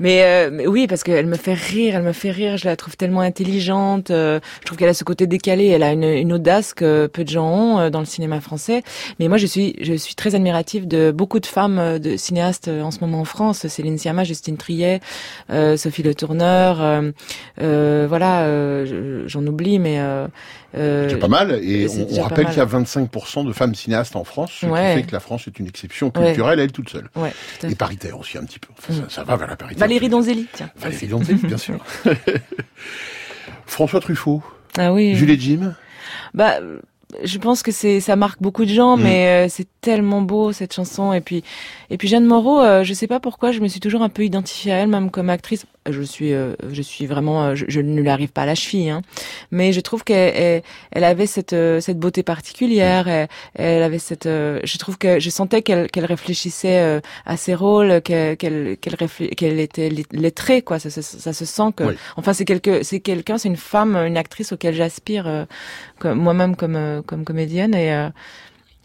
[0.00, 2.56] Mais, euh, mais oui, parce qu'elle me fait rire, elle me fait rire.
[2.56, 4.10] Je la trouve tellement intelligente.
[4.10, 5.66] euh, je trouve qu'elle a ce côté décalé.
[5.66, 8.82] Elle a une, une audace que peu de gens ont euh, dans le cinéma français.
[9.18, 12.68] Mais moi, je suis, je suis très admirative de beaucoup de femmes euh, de cinéastes
[12.68, 13.66] euh, en ce moment en France.
[13.66, 15.00] Céline Sciamma, Justine Triet,
[15.50, 16.80] euh, Sophie Le Tourneur.
[16.80, 17.10] euh,
[17.60, 20.26] euh, voilà, euh, je- j'en oublie, mais euh,
[20.76, 21.58] euh, C'est pas mal.
[21.62, 24.94] Et on, on rappelle qu'il y a 25% de femmes cinéastes en France, ce Ouais.
[24.94, 26.26] qui fait que la France est une exception Ouais.
[26.26, 27.08] culturelle, elle toute seule.
[27.16, 28.68] Ouais, tout Et paritaire aussi un petit peu.
[28.78, 29.80] Enfin, ça, ça va vers la parité.
[29.88, 30.70] Valérie Donzelli, tiens.
[30.76, 31.78] Valérie Donzelli, bien sûr.
[33.66, 34.42] François Truffaut.
[34.76, 35.14] Ah oui.
[35.14, 35.74] Julie Jim.
[36.34, 36.54] Bah,
[37.24, 39.02] je pense que c'est ça marque beaucoup de gens, Mm.
[39.02, 41.12] mais euh, c'est tellement beau cette chanson.
[41.12, 41.42] Et puis,
[41.90, 44.24] et puis Jeanne Moreau, euh, je sais pas pourquoi, je me suis toujours un peu
[44.24, 45.66] identifiée à elle, même comme actrice.
[45.90, 48.54] Je suis, euh, je suis vraiment, euh, je, je ne lui arrive pas à la
[48.54, 48.90] cheville.
[48.90, 49.02] Hein.
[49.50, 53.08] Mais je trouve qu'elle elle, elle avait cette, euh, cette beauté particulière.
[53.08, 57.36] Elle, elle avait cette, euh, je trouve que je sentais qu'elle qu'elle réfléchissait euh, à
[57.36, 58.96] ses rôles, qu'elle qu'elle qu'elle
[59.36, 60.78] qu'elle était lettrée, quoi.
[60.78, 61.94] Ça, ça, ça se sent que, Oui.
[62.16, 65.44] enfin, c'est quelque, c'est quelqu'un, c'est une femme, une actrice auquel j'aspire, euh,
[66.14, 68.08] moi-même comme euh, comme comédienne et.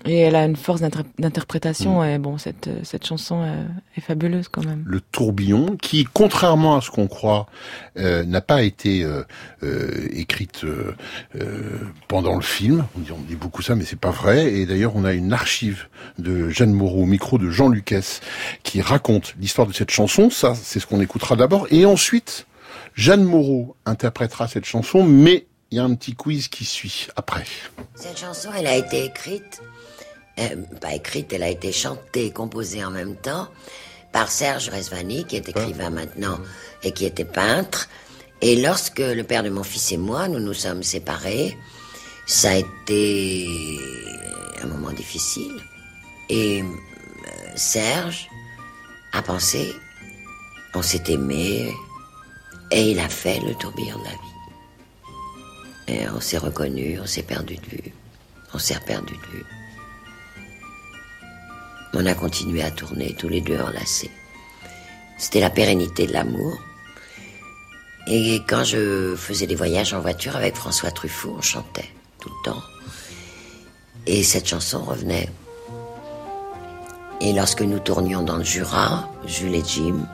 [0.06, 3.64] Et elle a une force d'inter- d'interprétation et bon cette cette chanson euh,
[3.98, 4.84] est fabuleuse quand même.
[4.86, 7.48] le tourbillon, qui, contrairement à ce qu'on croit,
[7.98, 9.24] euh, n'a pas été euh,
[9.64, 10.94] euh, écrite euh,
[11.40, 12.86] euh, pendant le film.
[12.98, 14.54] On dit, on dit beaucoup ça, mais c'est pas vrai.
[14.54, 15.88] Et d'ailleurs, on a une archive
[16.18, 18.20] de Jeanne Moreau au micro de Jean Lucas
[18.64, 20.30] qui raconte l'histoire de cette chanson.
[20.30, 21.68] Ça, c'est ce qu'on écoutera d'abord.
[21.72, 22.46] Et ensuite,
[22.96, 27.46] Jeanne Moreau interprétera cette chanson, mais il y a un petit quiz qui suit après.
[27.96, 29.62] Cette chanson, elle a été écrite,
[30.40, 33.48] euh, pas écrite, elle a été chantée, composée en même temps
[34.12, 36.40] par Serge Resvani, qui est écrivain maintenant
[36.84, 37.90] et qui était peintre.
[38.42, 41.58] Et lorsque le père de mon fils et moi, nous nous sommes séparés,
[42.26, 43.48] ça a été
[44.62, 45.60] un moment difficile.
[46.30, 46.66] Et euh,
[47.56, 48.28] Serge
[49.14, 49.74] a pensé,
[50.74, 51.74] on s'est aimé,
[52.72, 54.18] et il a fait le tourbillon de la vie.
[55.88, 57.94] Et on s'est reconnu, on s'est perdu de vue.
[58.54, 59.46] On s'est perdu de vue.
[61.94, 64.12] On a continué à tourner tous les deux enlacés.
[65.18, 66.58] C'était la pérennité de l'amour.
[68.08, 72.52] Et quand je faisais des voyages en voiture avec François Truffaut, on chantait tout le
[72.52, 72.62] temps.
[74.08, 75.30] Et cette chanson revenait.
[77.22, 80.06] Et lorsque nous tournions dans le Jura, Jules et Jim,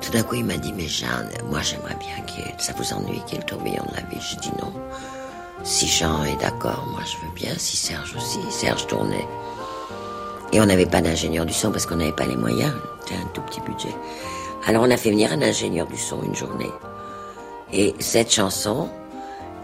[0.00, 3.20] tout d'un coup il m'a dit Mais Jeanne, moi j'aimerais bien ait- ça vous ennuie
[3.26, 4.20] qu'il y ait le tourbillon de la vie.
[4.30, 4.72] Je dis non.
[5.62, 7.52] Si Jean est d'accord, moi je veux bien.
[7.58, 9.26] Si Serge aussi, Serge tournait.
[10.52, 12.72] Et on n'avait pas d'ingénieur du son parce qu'on n'avait pas les moyens.
[13.00, 13.94] C'était un tout petit budget.
[14.66, 16.70] Alors on a fait venir un ingénieur du son une journée.
[17.72, 18.88] Et cette chanson,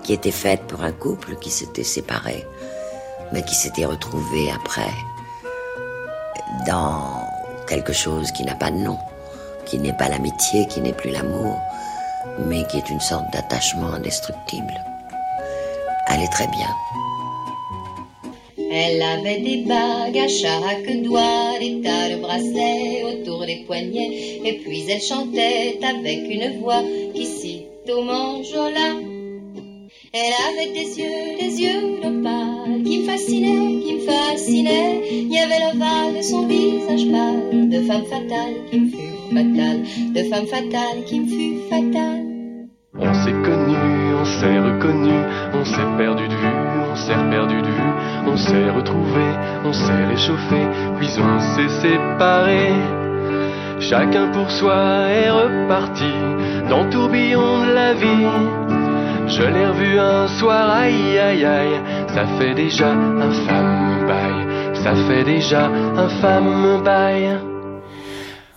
[0.03, 2.47] qui était faite pour un couple qui s'était séparé,
[3.33, 4.93] mais qui s'était retrouvé après
[6.67, 7.29] dans
[7.67, 8.99] quelque chose qui n'a pas de nom,
[9.65, 11.61] qui n'est pas l'amitié, qui n'est plus l'amour,
[12.47, 14.75] mais qui est une sorte d'attachement indestructible.
[16.19, 17.06] Est très bien.
[18.71, 24.55] Elle avait des bagues à chaque doigt, des tas de bracelets autour des poignets, et
[24.55, 26.83] puis elle chantait avec une voix
[27.15, 28.97] qui cite au manjola.
[30.13, 35.03] Elle avait des yeux, des yeux d'opale qui me fascinaient, qui me fascinaient.
[35.11, 39.83] Il y avait l'ovale de son visage pâle, de femme fatale qui me fut fatale,
[40.15, 42.25] de femme fatale qui me fut fatale.
[42.99, 46.57] On s'est connus, on s'est reconnus, on s'est perdu de vue,
[46.91, 47.66] on s'est perdu de
[48.27, 49.35] on s'est retrouvés,
[49.65, 50.61] on s'est réchauffé,
[50.99, 52.75] puis on s'est séparés.
[53.81, 56.13] Chacun pour soi est reparti
[56.69, 58.27] dans le tourbillon de la vie.
[59.29, 64.95] Je l'ai revu un soir, aïe aïe aïe, ça fait déjà un femme bail, ça
[64.95, 67.56] fait déjà un femme bail.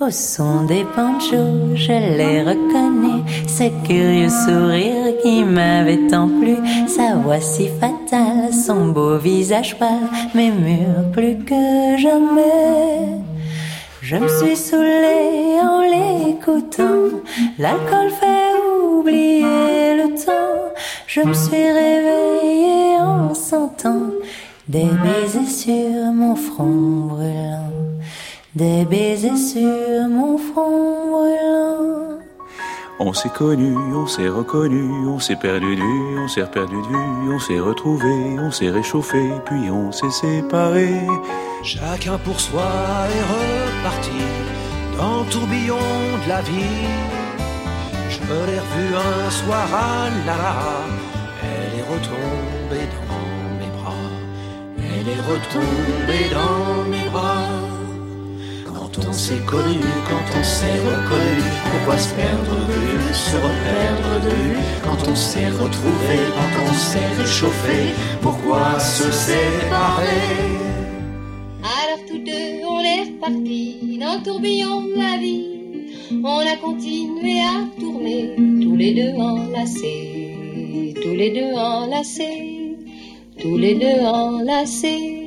[0.01, 6.55] Au son des banjos, je l'ai reconnu, ce curieux sourire qui m'avait tant plu,
[6.88, 13.19] sa voix si fatale, son beau visage pâle, m'émure plus que jamais.
[14.01, 17.19] Je me suis saoulée en l'écoutant,
[17.57, 20.71] l'alcool fait oublier le temps.
[21.07, 24.12] Je me suis réveillée en sentant
[24.69, 27.69] des baisers sur mon front brûlant.
[28.55, 32.17] Des baisers sur mon front brûlant.
[32.99, 36.88] On s'est connus, on s'est reconnus, on s'est perdu de vue, on s'est perdu de
[36.88, 41.07] vue, on s'est retrouvés, on s'est réchauffé, puis on s'est séparés.
[41.63, 44.19] Chacun pour soi est reparti
[44.97, 45.77] dans le tourbillon
[46.25, 46.89] de la vie.
[48.09, 50.99] Je l'ai revue un soir à la
[51.43, 53.93] elle est retombée dans mes bras.
[54.77, 57.68] Elle est retombée dans mes bras.
[58.91, 59.78] Quand on s'est connu,
[60.10, 65.15] quand on s'est reconnu, pourquoi se perdre de vue, se reperdre de vue Quand on
[65.15, 70.49] s'est retrouvé, quand on s'est réchauffé, pourquoi se séparer?
[71.62, 75.45] Alors tous deux, on est repartis dans tourbillon de la vie.
[76.23, 82.75] On a continué à tourner, tous les deux enlacés, tous les deux enlacés,
[83.40, 85.18] tous les deux enlacés.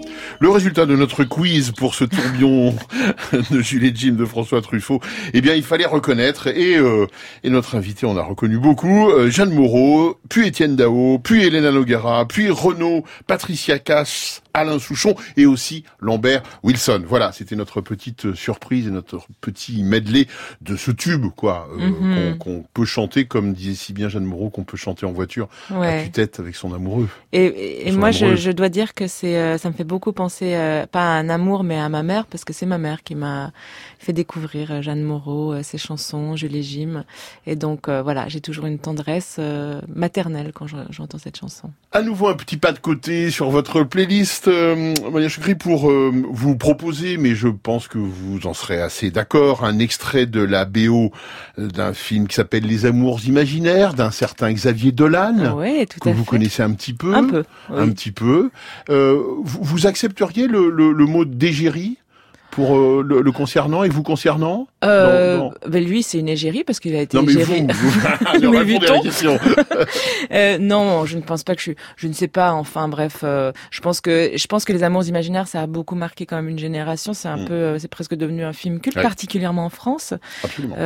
[0.42, 2.74] Le résultat de notre quiz pour ce tourbillon
[3.52, 5.00] de Jules Jim de François Truffaut,
[5.34, 7.06] eh bien, il fallait reconnaître, et, euh,
[7.44, 11.70] et notre invité en a reconnu beaucoup, euh, Jeanne Moreau, puis Étienne Dao, puis Hélène
[11.70, 17.02] Nogara, puis Renaud, Patricia Cass, Alain Souchon et aussi Lambert Wilson.
[17.06, 20.26] Voilà, c'était notre petite surprise et notre petit medley
[20.60, 21.88] de ce tube, quoi, euh,
[22.30, 22.38] Mhm.
[22.38, 25.78] qu'on peut chanter, comme disait si bien Jeanne Moreau, qu'on peut chanter en voiture à
[25.80, 26.04] Ouais.
[26.04, 27.08] tue-tête avec son amoureux.
[27.32, 30.54] Et, et- moi, je, je dois dire que c'est, euh, ça me fait beaucoup penser,
[30.54, 33.14] euh, pas à un amour, mais à ma mère, parce que c'est ma mère qui
[33.14, 33.52] m'a
[34.02, 37.04] fait découvrir euh, Jeanne Moreau, euh, ses chansons, Julie Jim.
[37.46, 41.70] Et donc, euh, voilà, j'ai toujours une tendresse euh, maternelle quand je- j'entends cette chanson.
[41.92, 46.56] À nouveau un petit pas de côté sur votre playlist, euh, Maria Chukri, pour vous
[46.56, 51.12] proposer, mais je pense que vous en serez assez d'accord, un extrait de la BO
[51.58, 56.12] d'un film qui s'appelle Les Amours imaginaires d'un certain Xavier Dolan, Ouais, tout que à
[56.12, 56.30] vous fait.
[56.30, 58.50] connaissez un petit peu, Un peu, un petit peu.
[58.88, 61.98] Vous, vous accepteriez le, le, le mot d'égérie?
[62.52, 64.68] Pour euh, le, le concernant et vous concernant?
[64.84, 65.52] Euh, Non, non.
[65.66, 69.38] ben lui, c'est une égérie parce qu'il a été Non, mais vous, vous- question.
[70.32, 71.76] Euh, non, je ne pense pas que je suis.
[71.96, 72.52] Je ne sais pas.
[72.52, 75.94] Enfin, bref, euh, je pense que je pense que les Amours imaginaires, ça a beaucoup
[75.94, 77.12] marqué quand même une génération.
[77.12, 77.44] C'est un Mm.
[77.46, 79.02] peu, c'est presque devenu un film culte, Ouais.
[79.02, 80.14] particulièrement en France.
[80.44, 80.76] Absolument.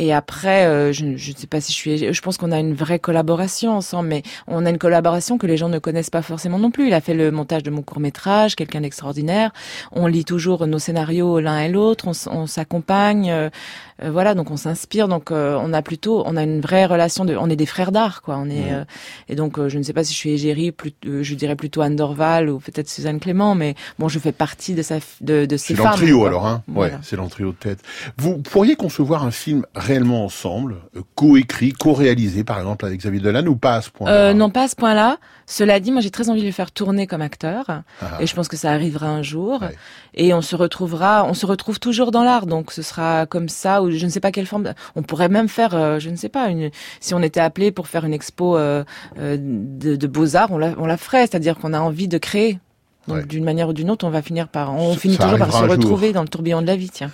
[0.00, 2.12] Et après, je, je ne sais pas si je suis.
[2.14, 5.56] Je pense qu'on a une vraie collaboration ensemble, mais on a une collaboration que les
[5.56, 6.86] gens ne connaissent pas forcément non plus.
[6.86, 9.50] Il a fait le montage de mon court métrage, quelqu'un d'extraordinaire.
[9.90, 12.06] On lit toujours nos scénarios l'un et l'autre.
[12.30, 13.30] On, s'accompagne.
[13.30, 13.50] euh,
[14.02, 15.08] euh, voilà, donc on s'inspire.
[15.08, 17.36] Donc euh, on a plutôt, on a une vraie relation de.
[17.36, 18.36] On est des frères d'art, quoi.
[18.38, 18.72] On est.
[19.28, 21.96] et donc je ne sais pas si je suis égérie, plus, je dirais plutôt Anne
[21.96, 25.68] Dorval ou peut-être Suzanne Clément, mais bon, je fais partie de sa, de, de ces
[25.68, 25.86] C'est femmes.
[25.86, 26.28] l'entrio quoi.
[26.28, 26.94] alors, hein Voilà.
[26.94, 27.80] Ouais, c'est l'entrio de tête.
[28.16, 30.76] Vous pourriez concevoir un film réellement ensemble,
[31.14, 34.64] co-écrit, co-réalisé, par exemple, avec Xavier Dolan, ou pas à ce point Euh, non, pas
[34.64, 35.18] à ce point-là.
[35.46, 37.64] Cela dit, moi, j'ai très envie de le faire tourner comme acteur,
[38.02, 38.18] Ah.
[38.20, 39.64] et je pense que ça arrivera un jour.
[40.14, 43.82] Et on se retrouvera, on se retrouve toujours dans l'art, donc ce sera comme ça,
[43.82, 44.72] ou je ne sais pas quelle forme.
[44.96, 46.70] On pourrait même faire, euh, je ne sais pas, une,
[47.00, 48.84] si on était appelé pour faire une expo euh,
[49.18, 52.18] euh, de, de beaux arts, on la, on la ferait, c'est-à-dire qu'on a envie de
[52.18, 52.58] créer.
[53.06, 55.52] Donc d'une manière ou d'une autre, on va finir par, on Ça- finit toujours par
[55.52, 55.68] se jour.
[55.68, 57.10] retrouver dans le tourbillon de la vie, tiens.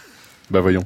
[0.50, 0.84] Bah voyons.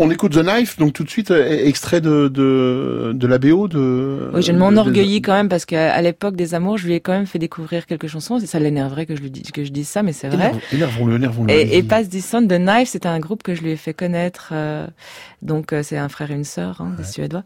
[0.00, 3.66] On écoute The Knife, donc tout de suite, euh, extrait de, de, de la BO
[3.66, 4.30] de...
[4.32, 7.26] Oui, je m'enorgueillis quand même parce qu'à l'époque des amours, je lui ai quand même
[7.26, 8.38] fait découvrir quelques chansons.
[8.38, 10.52] Et ça l'énerverait que je lui dise que je dise ça, mais c'est vrai.
[10.72, 11.50] Énervons-le, énervons-le.
[11.52, 11.82] Et, et.
[11.82, 14.50] Pass the Sun, The Knife, c'est un groupe que je lui ai fait connaître.
[14.52, 14.86] euh,
[15.42, 17.44] donc euh, c'est un frère et une sœur, hein, des Suédois.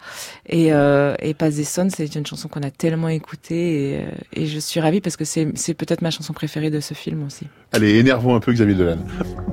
[0.49, 4.59] Et, euh, et Pass c'est une chanson qu'on a tellement écoutée et, euh, et je
[4.59, 7.47] suis ravie parce que c'est c'est peut-être ma chanson préférée de ce film aussi.
[7.73, 8.99] Allez, énervons un peu Xavier Dolan.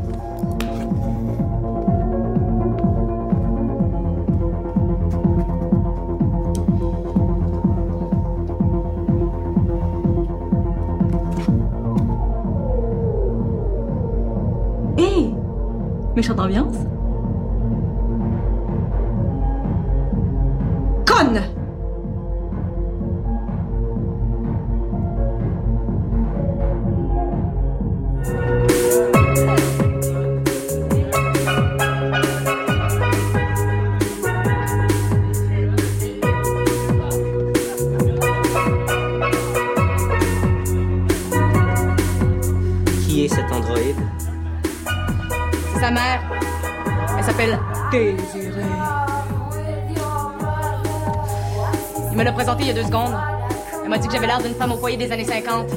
[54.97, 55.67] des années 50.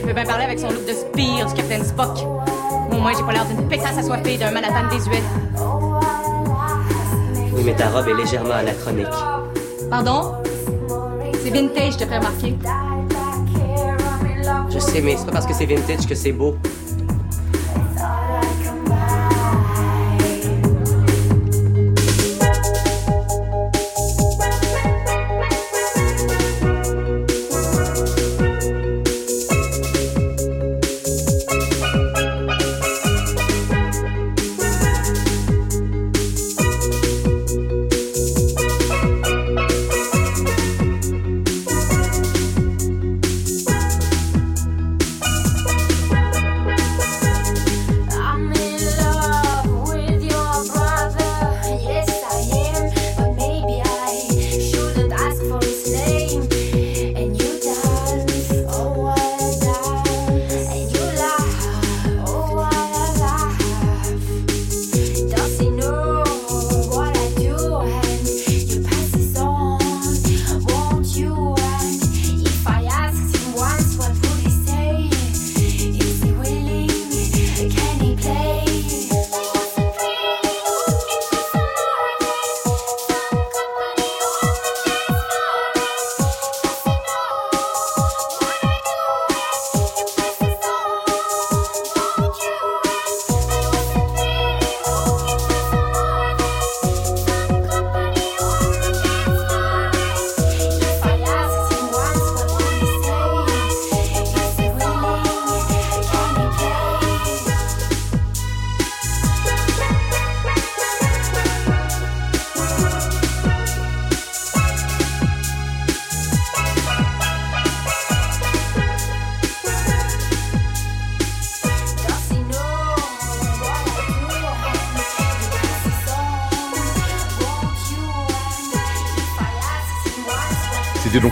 [0.00, 2.18] Il veut bien parler avec son look de spire du Capitaine Spock.
[2.92, 5.22] Au moins, j'ai pas l'air d'une pétasse assoiffée d'un Manhattan désuet.
[7.52, 9.06] Oui, mais ta robe est légèrement anachronique.
[9.90, 10.32] Pardon?
[11.42, 12.56] C'est vintage, je te fais remarquer.
[14.70, 16.56] Je sais, mais c'est pas parce que c'est vintage que c'est beau.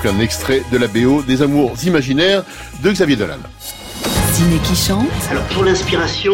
[0.02, 2.44] Donc un extrait de la BO des Amours imaginaires
[2.82, 3.38] de Xavier Dolan.
[4.32, 6.32] Ciné qui chante Alors pour l'inspiration,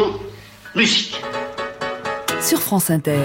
[0.75, 1.21] musique.
[2.41, 3.19] sur France Inter.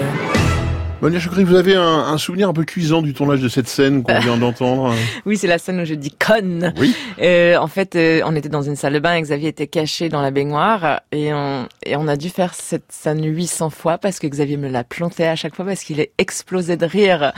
[1.02, 4.02] Monia Chokri, vous avez un, un souvenir un peu cuisant du tournage de cette scène
[4.02, 4.94] qu'on vient d'entendre
[5.26, 6.72] Oui, c'est la scène où je dis conne.
[6.78, 6.96] Oui.
[7.20, 10.08] Euh, en fait, euh, on était dans une salle de bain et Xavier était caché
[10.08, 14.18] dans la baignoire et on, et on a dû faire cette scène 800 fois parce
[14.18, 17.34] que Xavier me l'a planté à chaque fois parce qu'il est explosé de rire.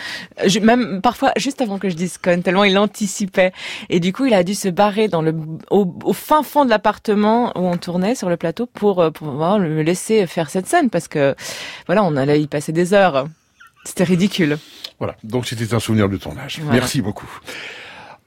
[0.47, 3.51] Je- même parfois juste avant que je dise conne, tellement il anticipait.
[3.89, 5.35] Et du coup, il a dû se barrer dans le,
[5.73, 9.29] au, au fin fond de l'appartement où on tournait sur le plateau pour, euh, pour
[9.33, 11.35] vraiment me laisser faire cette scène parce que
[11.87, 13.27] voilà, on allait y passer des heures.
[13.87, 14.59] C'était ridicule.
[14.99, 16.59] Voilà, donc c'était un souvenir de tournage.
[16.63, 16.81] Voilà.
[16.81, 17.31] Merci beaucoup.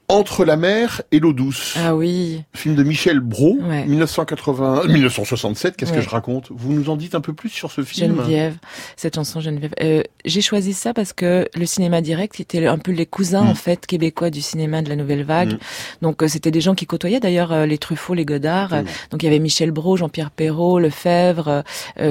[0.08, 1.76] Entre la mer et l'eau douce.
[1.78, 2.42] Ah oui.
[2.52, 3.84] Film de Michel Brault, Ouais.
[3.86, 5.76] 1980, 1967.
[5.76, 6.48] Qu'est-ce que je raconte?
[6.50, 8.16] Vous nous en dites un peu plus sur ce film?
[8.16, 8.56] Geneviève,
[8.96, 9.72] cette chanson Geneviève.
[9.80, 13.50] Euh, j'ai choisi ça parce que le cinéma direct était un peu les cousins Mm.
[13.50, 15.52] en fait québécois du cinéma de la nouvelle vague.
[15.52, 15.58] Mm.
[16.02, 18.72] Donc euh, c'était des gens qui côtoyaient d'ailleurs euh, les Truffaut, les Godard.
[18.72, 18.82] Euh,
[19.12, 21.62] Donc il y avait Michel Brault, Jean-Pierre Perrault, Lefebvre,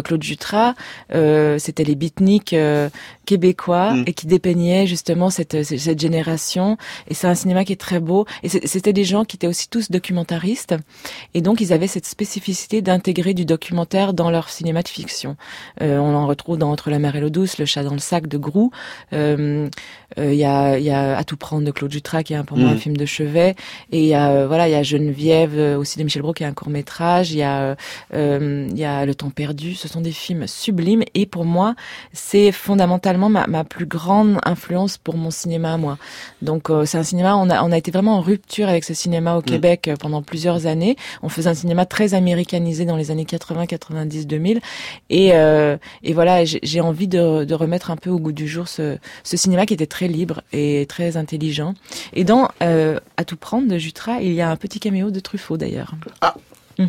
[0.05, 0.73] Claude Jutras.
[1.09, 2.55] C'était les beatniks
[3.29, 4.03] québécois Mm.
[4.07, 6.77] et qui dépeignaient justement cette cette cette génération.
[7.07, 8.25] Et c'est un cinéma qui est très beau.
[8.43, 10.75] Et c'était des gens qui étaient aussi tous documentaristes.
[11.33, 15.35] Et donc, ils avaient cette spécificité d'intégrer du documentaire dans leur cinéma de fiction.
[15.81, 17.99] Euh, on en retrouve dans Entre la mer et l'eau douce, Le chat dans le
[17.99, 18.71] sac de Grou.
[19.13, 19.69] Euh,
[20.17, 22.35] euh, Il y, a, il y a À tout prendre de Claude Jutras, qui est
[22.37, 22.79] un- pour moi un Mhm.
[22.79, 23.55] film de chevet.
[23.91, 26.33] Et il y a, euh, voilà, il y a Geneviève, euh, aussi de Michel Brault,
[26.33, 27.31] qui est un court métrage.
[27.31, 27.75] Il y a,
[28.13, 29.75] euh, il y a Le temps perdu.
[29.75, 31.03] Ce sont des films sublimes.
[31.13, 31.75] Et pour moi,
[32.13, 35.97] c'est fondamentalement ma, ma plus grande influence pour mon cinéma à moi.
[36.41, 38.93] Donc euh, c'est un cinéma, on a, on a été vraiment en rupture avec ce
[38.93, 40.95] cinéma au Québec euh, pendant plusieurs années.
[41.23, 44.61] On faisait un cinéma très américanisé dans les années 80, 90, 2000.
[45.09, 48.47] Et, euh, et voilà, j'ai j'ai envie de, de remettre un peu au goût du
[48.47, 51.73] jour ce, ce cinéma qui était très libre et très intelligent.
[52.13, 55.19] Et dans euh, À tout prendre de Jutras, il y a un petit caméo de
[55.19, 55.93] Truffaut d'ailleurs.
[56.21, 56.35] Ah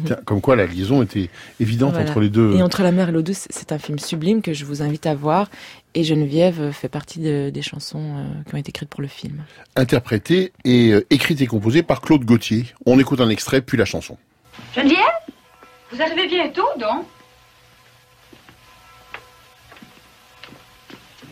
[0.06, 2.08] Tiens, Comme quoi la liaison était évidente Voilà.
[2.08, 2.54] entre les deux.
[2.54, 5.04] Et Entre la mer et l'eau douce, c'est un film sublime que je vous invite
[5.06, 5.50] à voir.
[5.94, 9.42] Et Geneviève fait partie de- des chansons euh, qui ont été écrites pour le film.
[9.74, 12.66] Interprété et euh, écrit et composé par Claude Gauthier.
[12.86, 14.16] On écoute un extrait puis la chanson.
[14.76, 14.96] Geneviève
[15.90, 17.04] Vous arrivez bientôt, donc?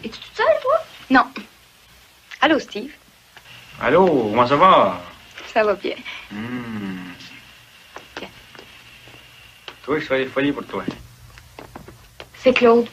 [0.02, 0.74] Es-tu toute seule, toi?
[1.10, 1.24] Non.
[2.40, 2.92] Allô, Steve?
[3.80, 5.00] Allô, comment ça va?
[5.52, 5.96] Ça va bien.
[6.30, 6.98] Hmm.
[9.88, 10.84] Toi, je des folies pour toi.
[12.36, 12.86] C'est Claude.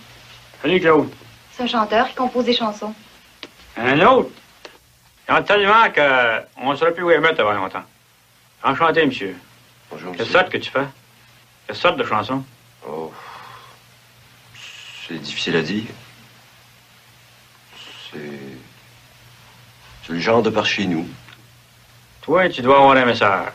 [0.62, 1.10] Salut, Claude.
[1.52, 2.93] C'est un chanteur qui compose des chansons.
[3.76, 4.30] Un autre?
[5.28, 7.84] Il y en a tellement qu'on ne saurait plus où les mettre avant longtemps.
[8.64, 9.36] Enchanté, monsieur.
[9.91, 10.88] Bonjour, Quelle sorte que tu fais?
[11.68, 12.46] Quelle sorte de chanson?
[12.88, 13.12] Oh.
[15.08, 15.84] C'est difficile à dire.
[18.10, 18.20] C'est.
[20.06, 21.08] C'est le genre de par chez nous.
[22.22, 23.53] Toi, tu dois avoir un message.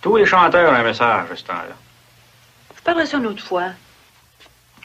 [0.00, 1.76] Tous les chanteurs ont un message à ce temps-là.
[2.76, 3.70] Je parlerai ça une autre fois.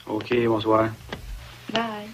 [0.07, 0.89] OK, bonsoir.
[1.71, 2.09] Bye.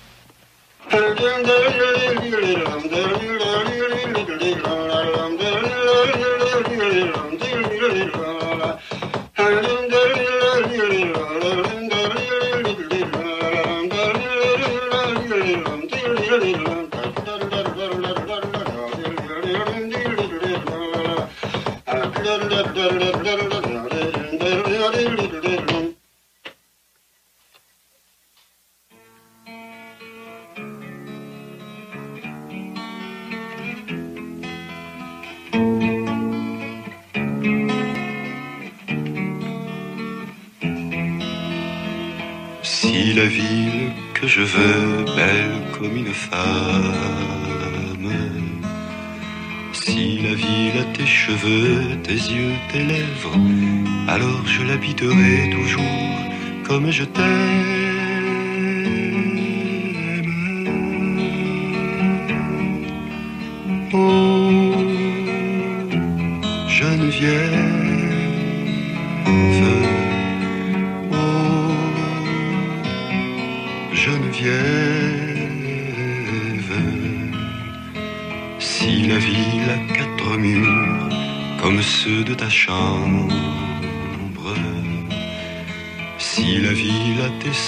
[56.70, 57.39] Comme je t'aime.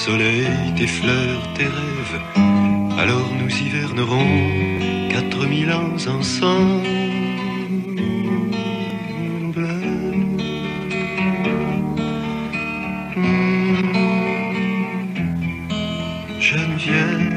[0.10, 2.22] A tes fleurs, tes rêves,
[2.98, 6.88] alors nous hivernerons quatre mille ans ensemble.
[16.40, 17.32] Geneviève,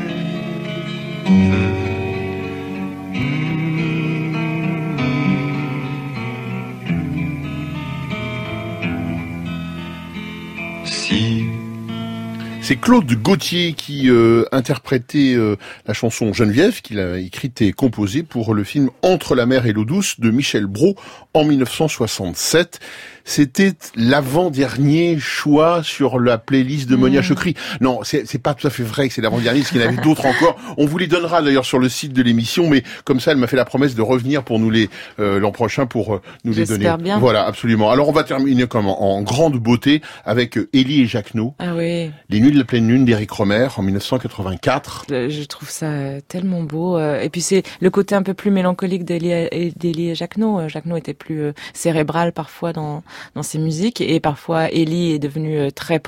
[12.85, 15.57] Claude Gauthier qui euh, interprétait euh,
[15.87, 19.73] la chanson Geneviève qu'il a écrite et composée pour le film Entre la mer et
[19.73, 20.95] l'eau douce de Michel Brault
[21.33, 22.81] en 1967.
[23.25, 27.25] C'était l'avant-dernier choix sur la playlist de Monia Mm.
[27.25, 27.55] Chokri.
[27.81, 30.03] Non, c'est pas tout à fait vrai que c'est l'avant-dernier, parce qu'il y en avait
[30.03, 30.57] d'autres encore.
[30.77, 33.47] On vous les donnera d'ailleurs sur le site de l'émission, mais comme ça, elle m'a
[33.47, 34.89] fait la promesse de revenir pour nous les
[35.21, 36.93] euh, l'an prochain pour euh, nous les donner.
[36.99, 37.19] Bien.
[37.19, 37.91] Voilà, absolument.
[37.91, 41.55] Alors on va terminer comme en, en grande beauté avec euh, Élie et Jacquenot.
[41.59, 42.11] Ah oui.
[42.31, 45.07] Les Nuits de la pleine lune d'Éric Romer en 1984.
[45.11, 46.99] Euh, Je trouve ça tellement beau.
[46.99, 50.69] euh, Et puis c'est le côté un peu plus mélancolique d'Elie et Jacquenot.
[50.69, 53.03] Jacquenot était plus cérébral parfois dans
[53.35, 56.01] dans ses musiques et parfois Elie est devenue euh, très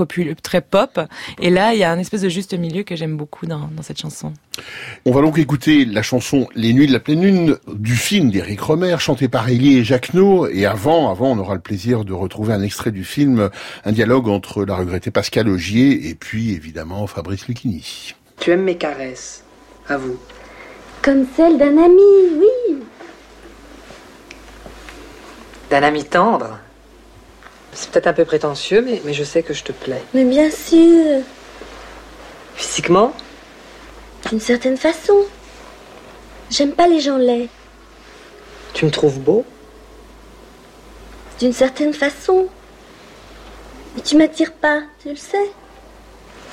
[0.43, 1.01] très pop.
[1.41, 3.83] Et là, il y a un espèce de juste milieu que j'aime beaucoup dans dans
[3.83, 4.33] cette chanson.
[5.05, 8.61] On va donc écouter la chanson Les Nuits de la pleine lune du film d'Éric
[8.61, 10.49] Romer, chantée par Élie et Jacquenot.
[10.49, 13.51] Et avant, avant, on aura le plaisir de retrouver un extrait du film,
[13.85, 18.15] un dialogue entre la regrettée Pascal Augier et puis évidemment Fabrice Lucchini.
[18.41, 19.45] Tu aimes mes caresses,
[19.89, 20.19] à vous.
[21.03, 22.03] Comme celle d'un ami,
[22.39, 22.79] oui.
[25.71, 26.59] D'un ami tendre.
[27.77, 30.03] C'est peut-être un peu prétentieux, mais, mais je sais que je te plais.
[30.15, 31.23] Mais bien sûr,
[32.55, 33.13] Physiquement,
[34.31, 35.27] d'une certaine façon.
[36.51, 37.51] J'aime pas les gens laids.
[38.73, 39.45] tu me trouves beau?
[41.39, 42.47] D'une certaine façon.
[43.95, 45.51] Mais tu m'attires pas, tu le sais.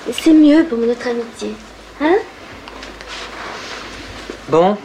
[0.09, 1.53] Et c'est mieux pour notre amitié.
[2.01, 2.15] Hein?
[4.49, 4.75] Bon,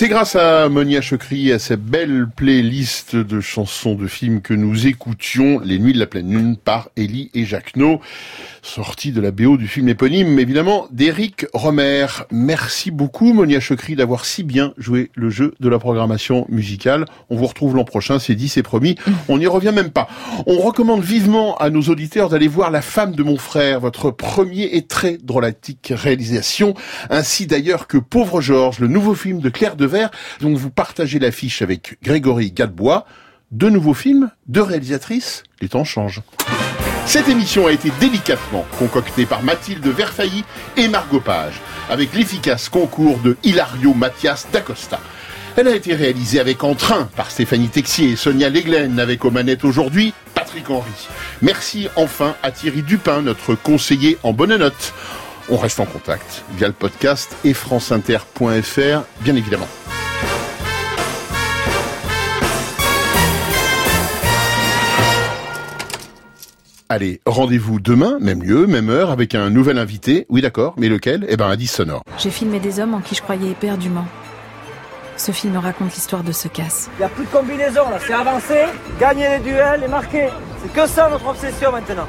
[0.00, 4.54] C'est grâce à Monia Chokri et à sa belle playlist de chansons de films que
[4.54, 8.00] nous écoutions Les Nuits de la Pleine Lune par Elie et Jacquenot,
[8.62, 12.06] sortie de la BO du film éponyme, évidemment, d'Éric Romer.
[12.30, 17.04] Merci beaucoup Monia Chokri d'avoir si bien joué le jeu de la programmation musicale.
[17.28, 18.96] On vous retrouve l'an prochain, c'est dit, c'est promis.
[19.28, 20.08] On n'y revient même pas.
[20.46, 24.64] On recommande vivement à nos auditeurs d'aller voir La femme de mon frère, votre premier
[24.76, 26.74] et très drôlatique réalisation,
[27.08, 31.62] ainsi d'ailleurs que Pauvre Georges, le nouveau film de Claire Devers, dont vous partagez l'affiche
[31.62, 33.06] avec Grégory Gadebois.
[33.50, 36.22] Deux nouveaux films, deux réalisatrices, les temps changent.
[37.06, 40.44] Cette émission a été délicatement concoctée par Mathilde Verfailly
[40.76, 45.00] et Margot Page, avec l'efficace concours de Hilario Mathias d'Acosta.
[45.56, 49.64] Elle a été réalisée avec entrain par Stéphanie Texier et Sonia Leglen, avec aux manettes
[49.64, 51.08] aujourd'hui Patrick Henry.
[51.42, 54.94] Merci enfin à Thierry Dupin, notre conseiller en bonne note.
[55.48, 59.68] On reste en contact via le podcast et franceinter.fr, bien évidemment.
[66.92, 70.26] Allez, rendez-vous demain, même lieu, même heure, avec un nouvel invité.
[70.28, 71.24] Oui, d'accord, mais lequel?
[71.28, 72.02] Eh ben, un disque sonore.
[72.18, 74.04] J'ai filmé des hommes en qui je croyais éperdument.
[75.16, 76.90] Ce film raconte l'histoire de ce casse.
[76.96, 78.64] Il n'y a plus de combinaison là, c'est avancer,
[78.98, 80.30] gagner les duels et marquer.
[80.64, 82.08] C'est que ça notre obsession maintenant.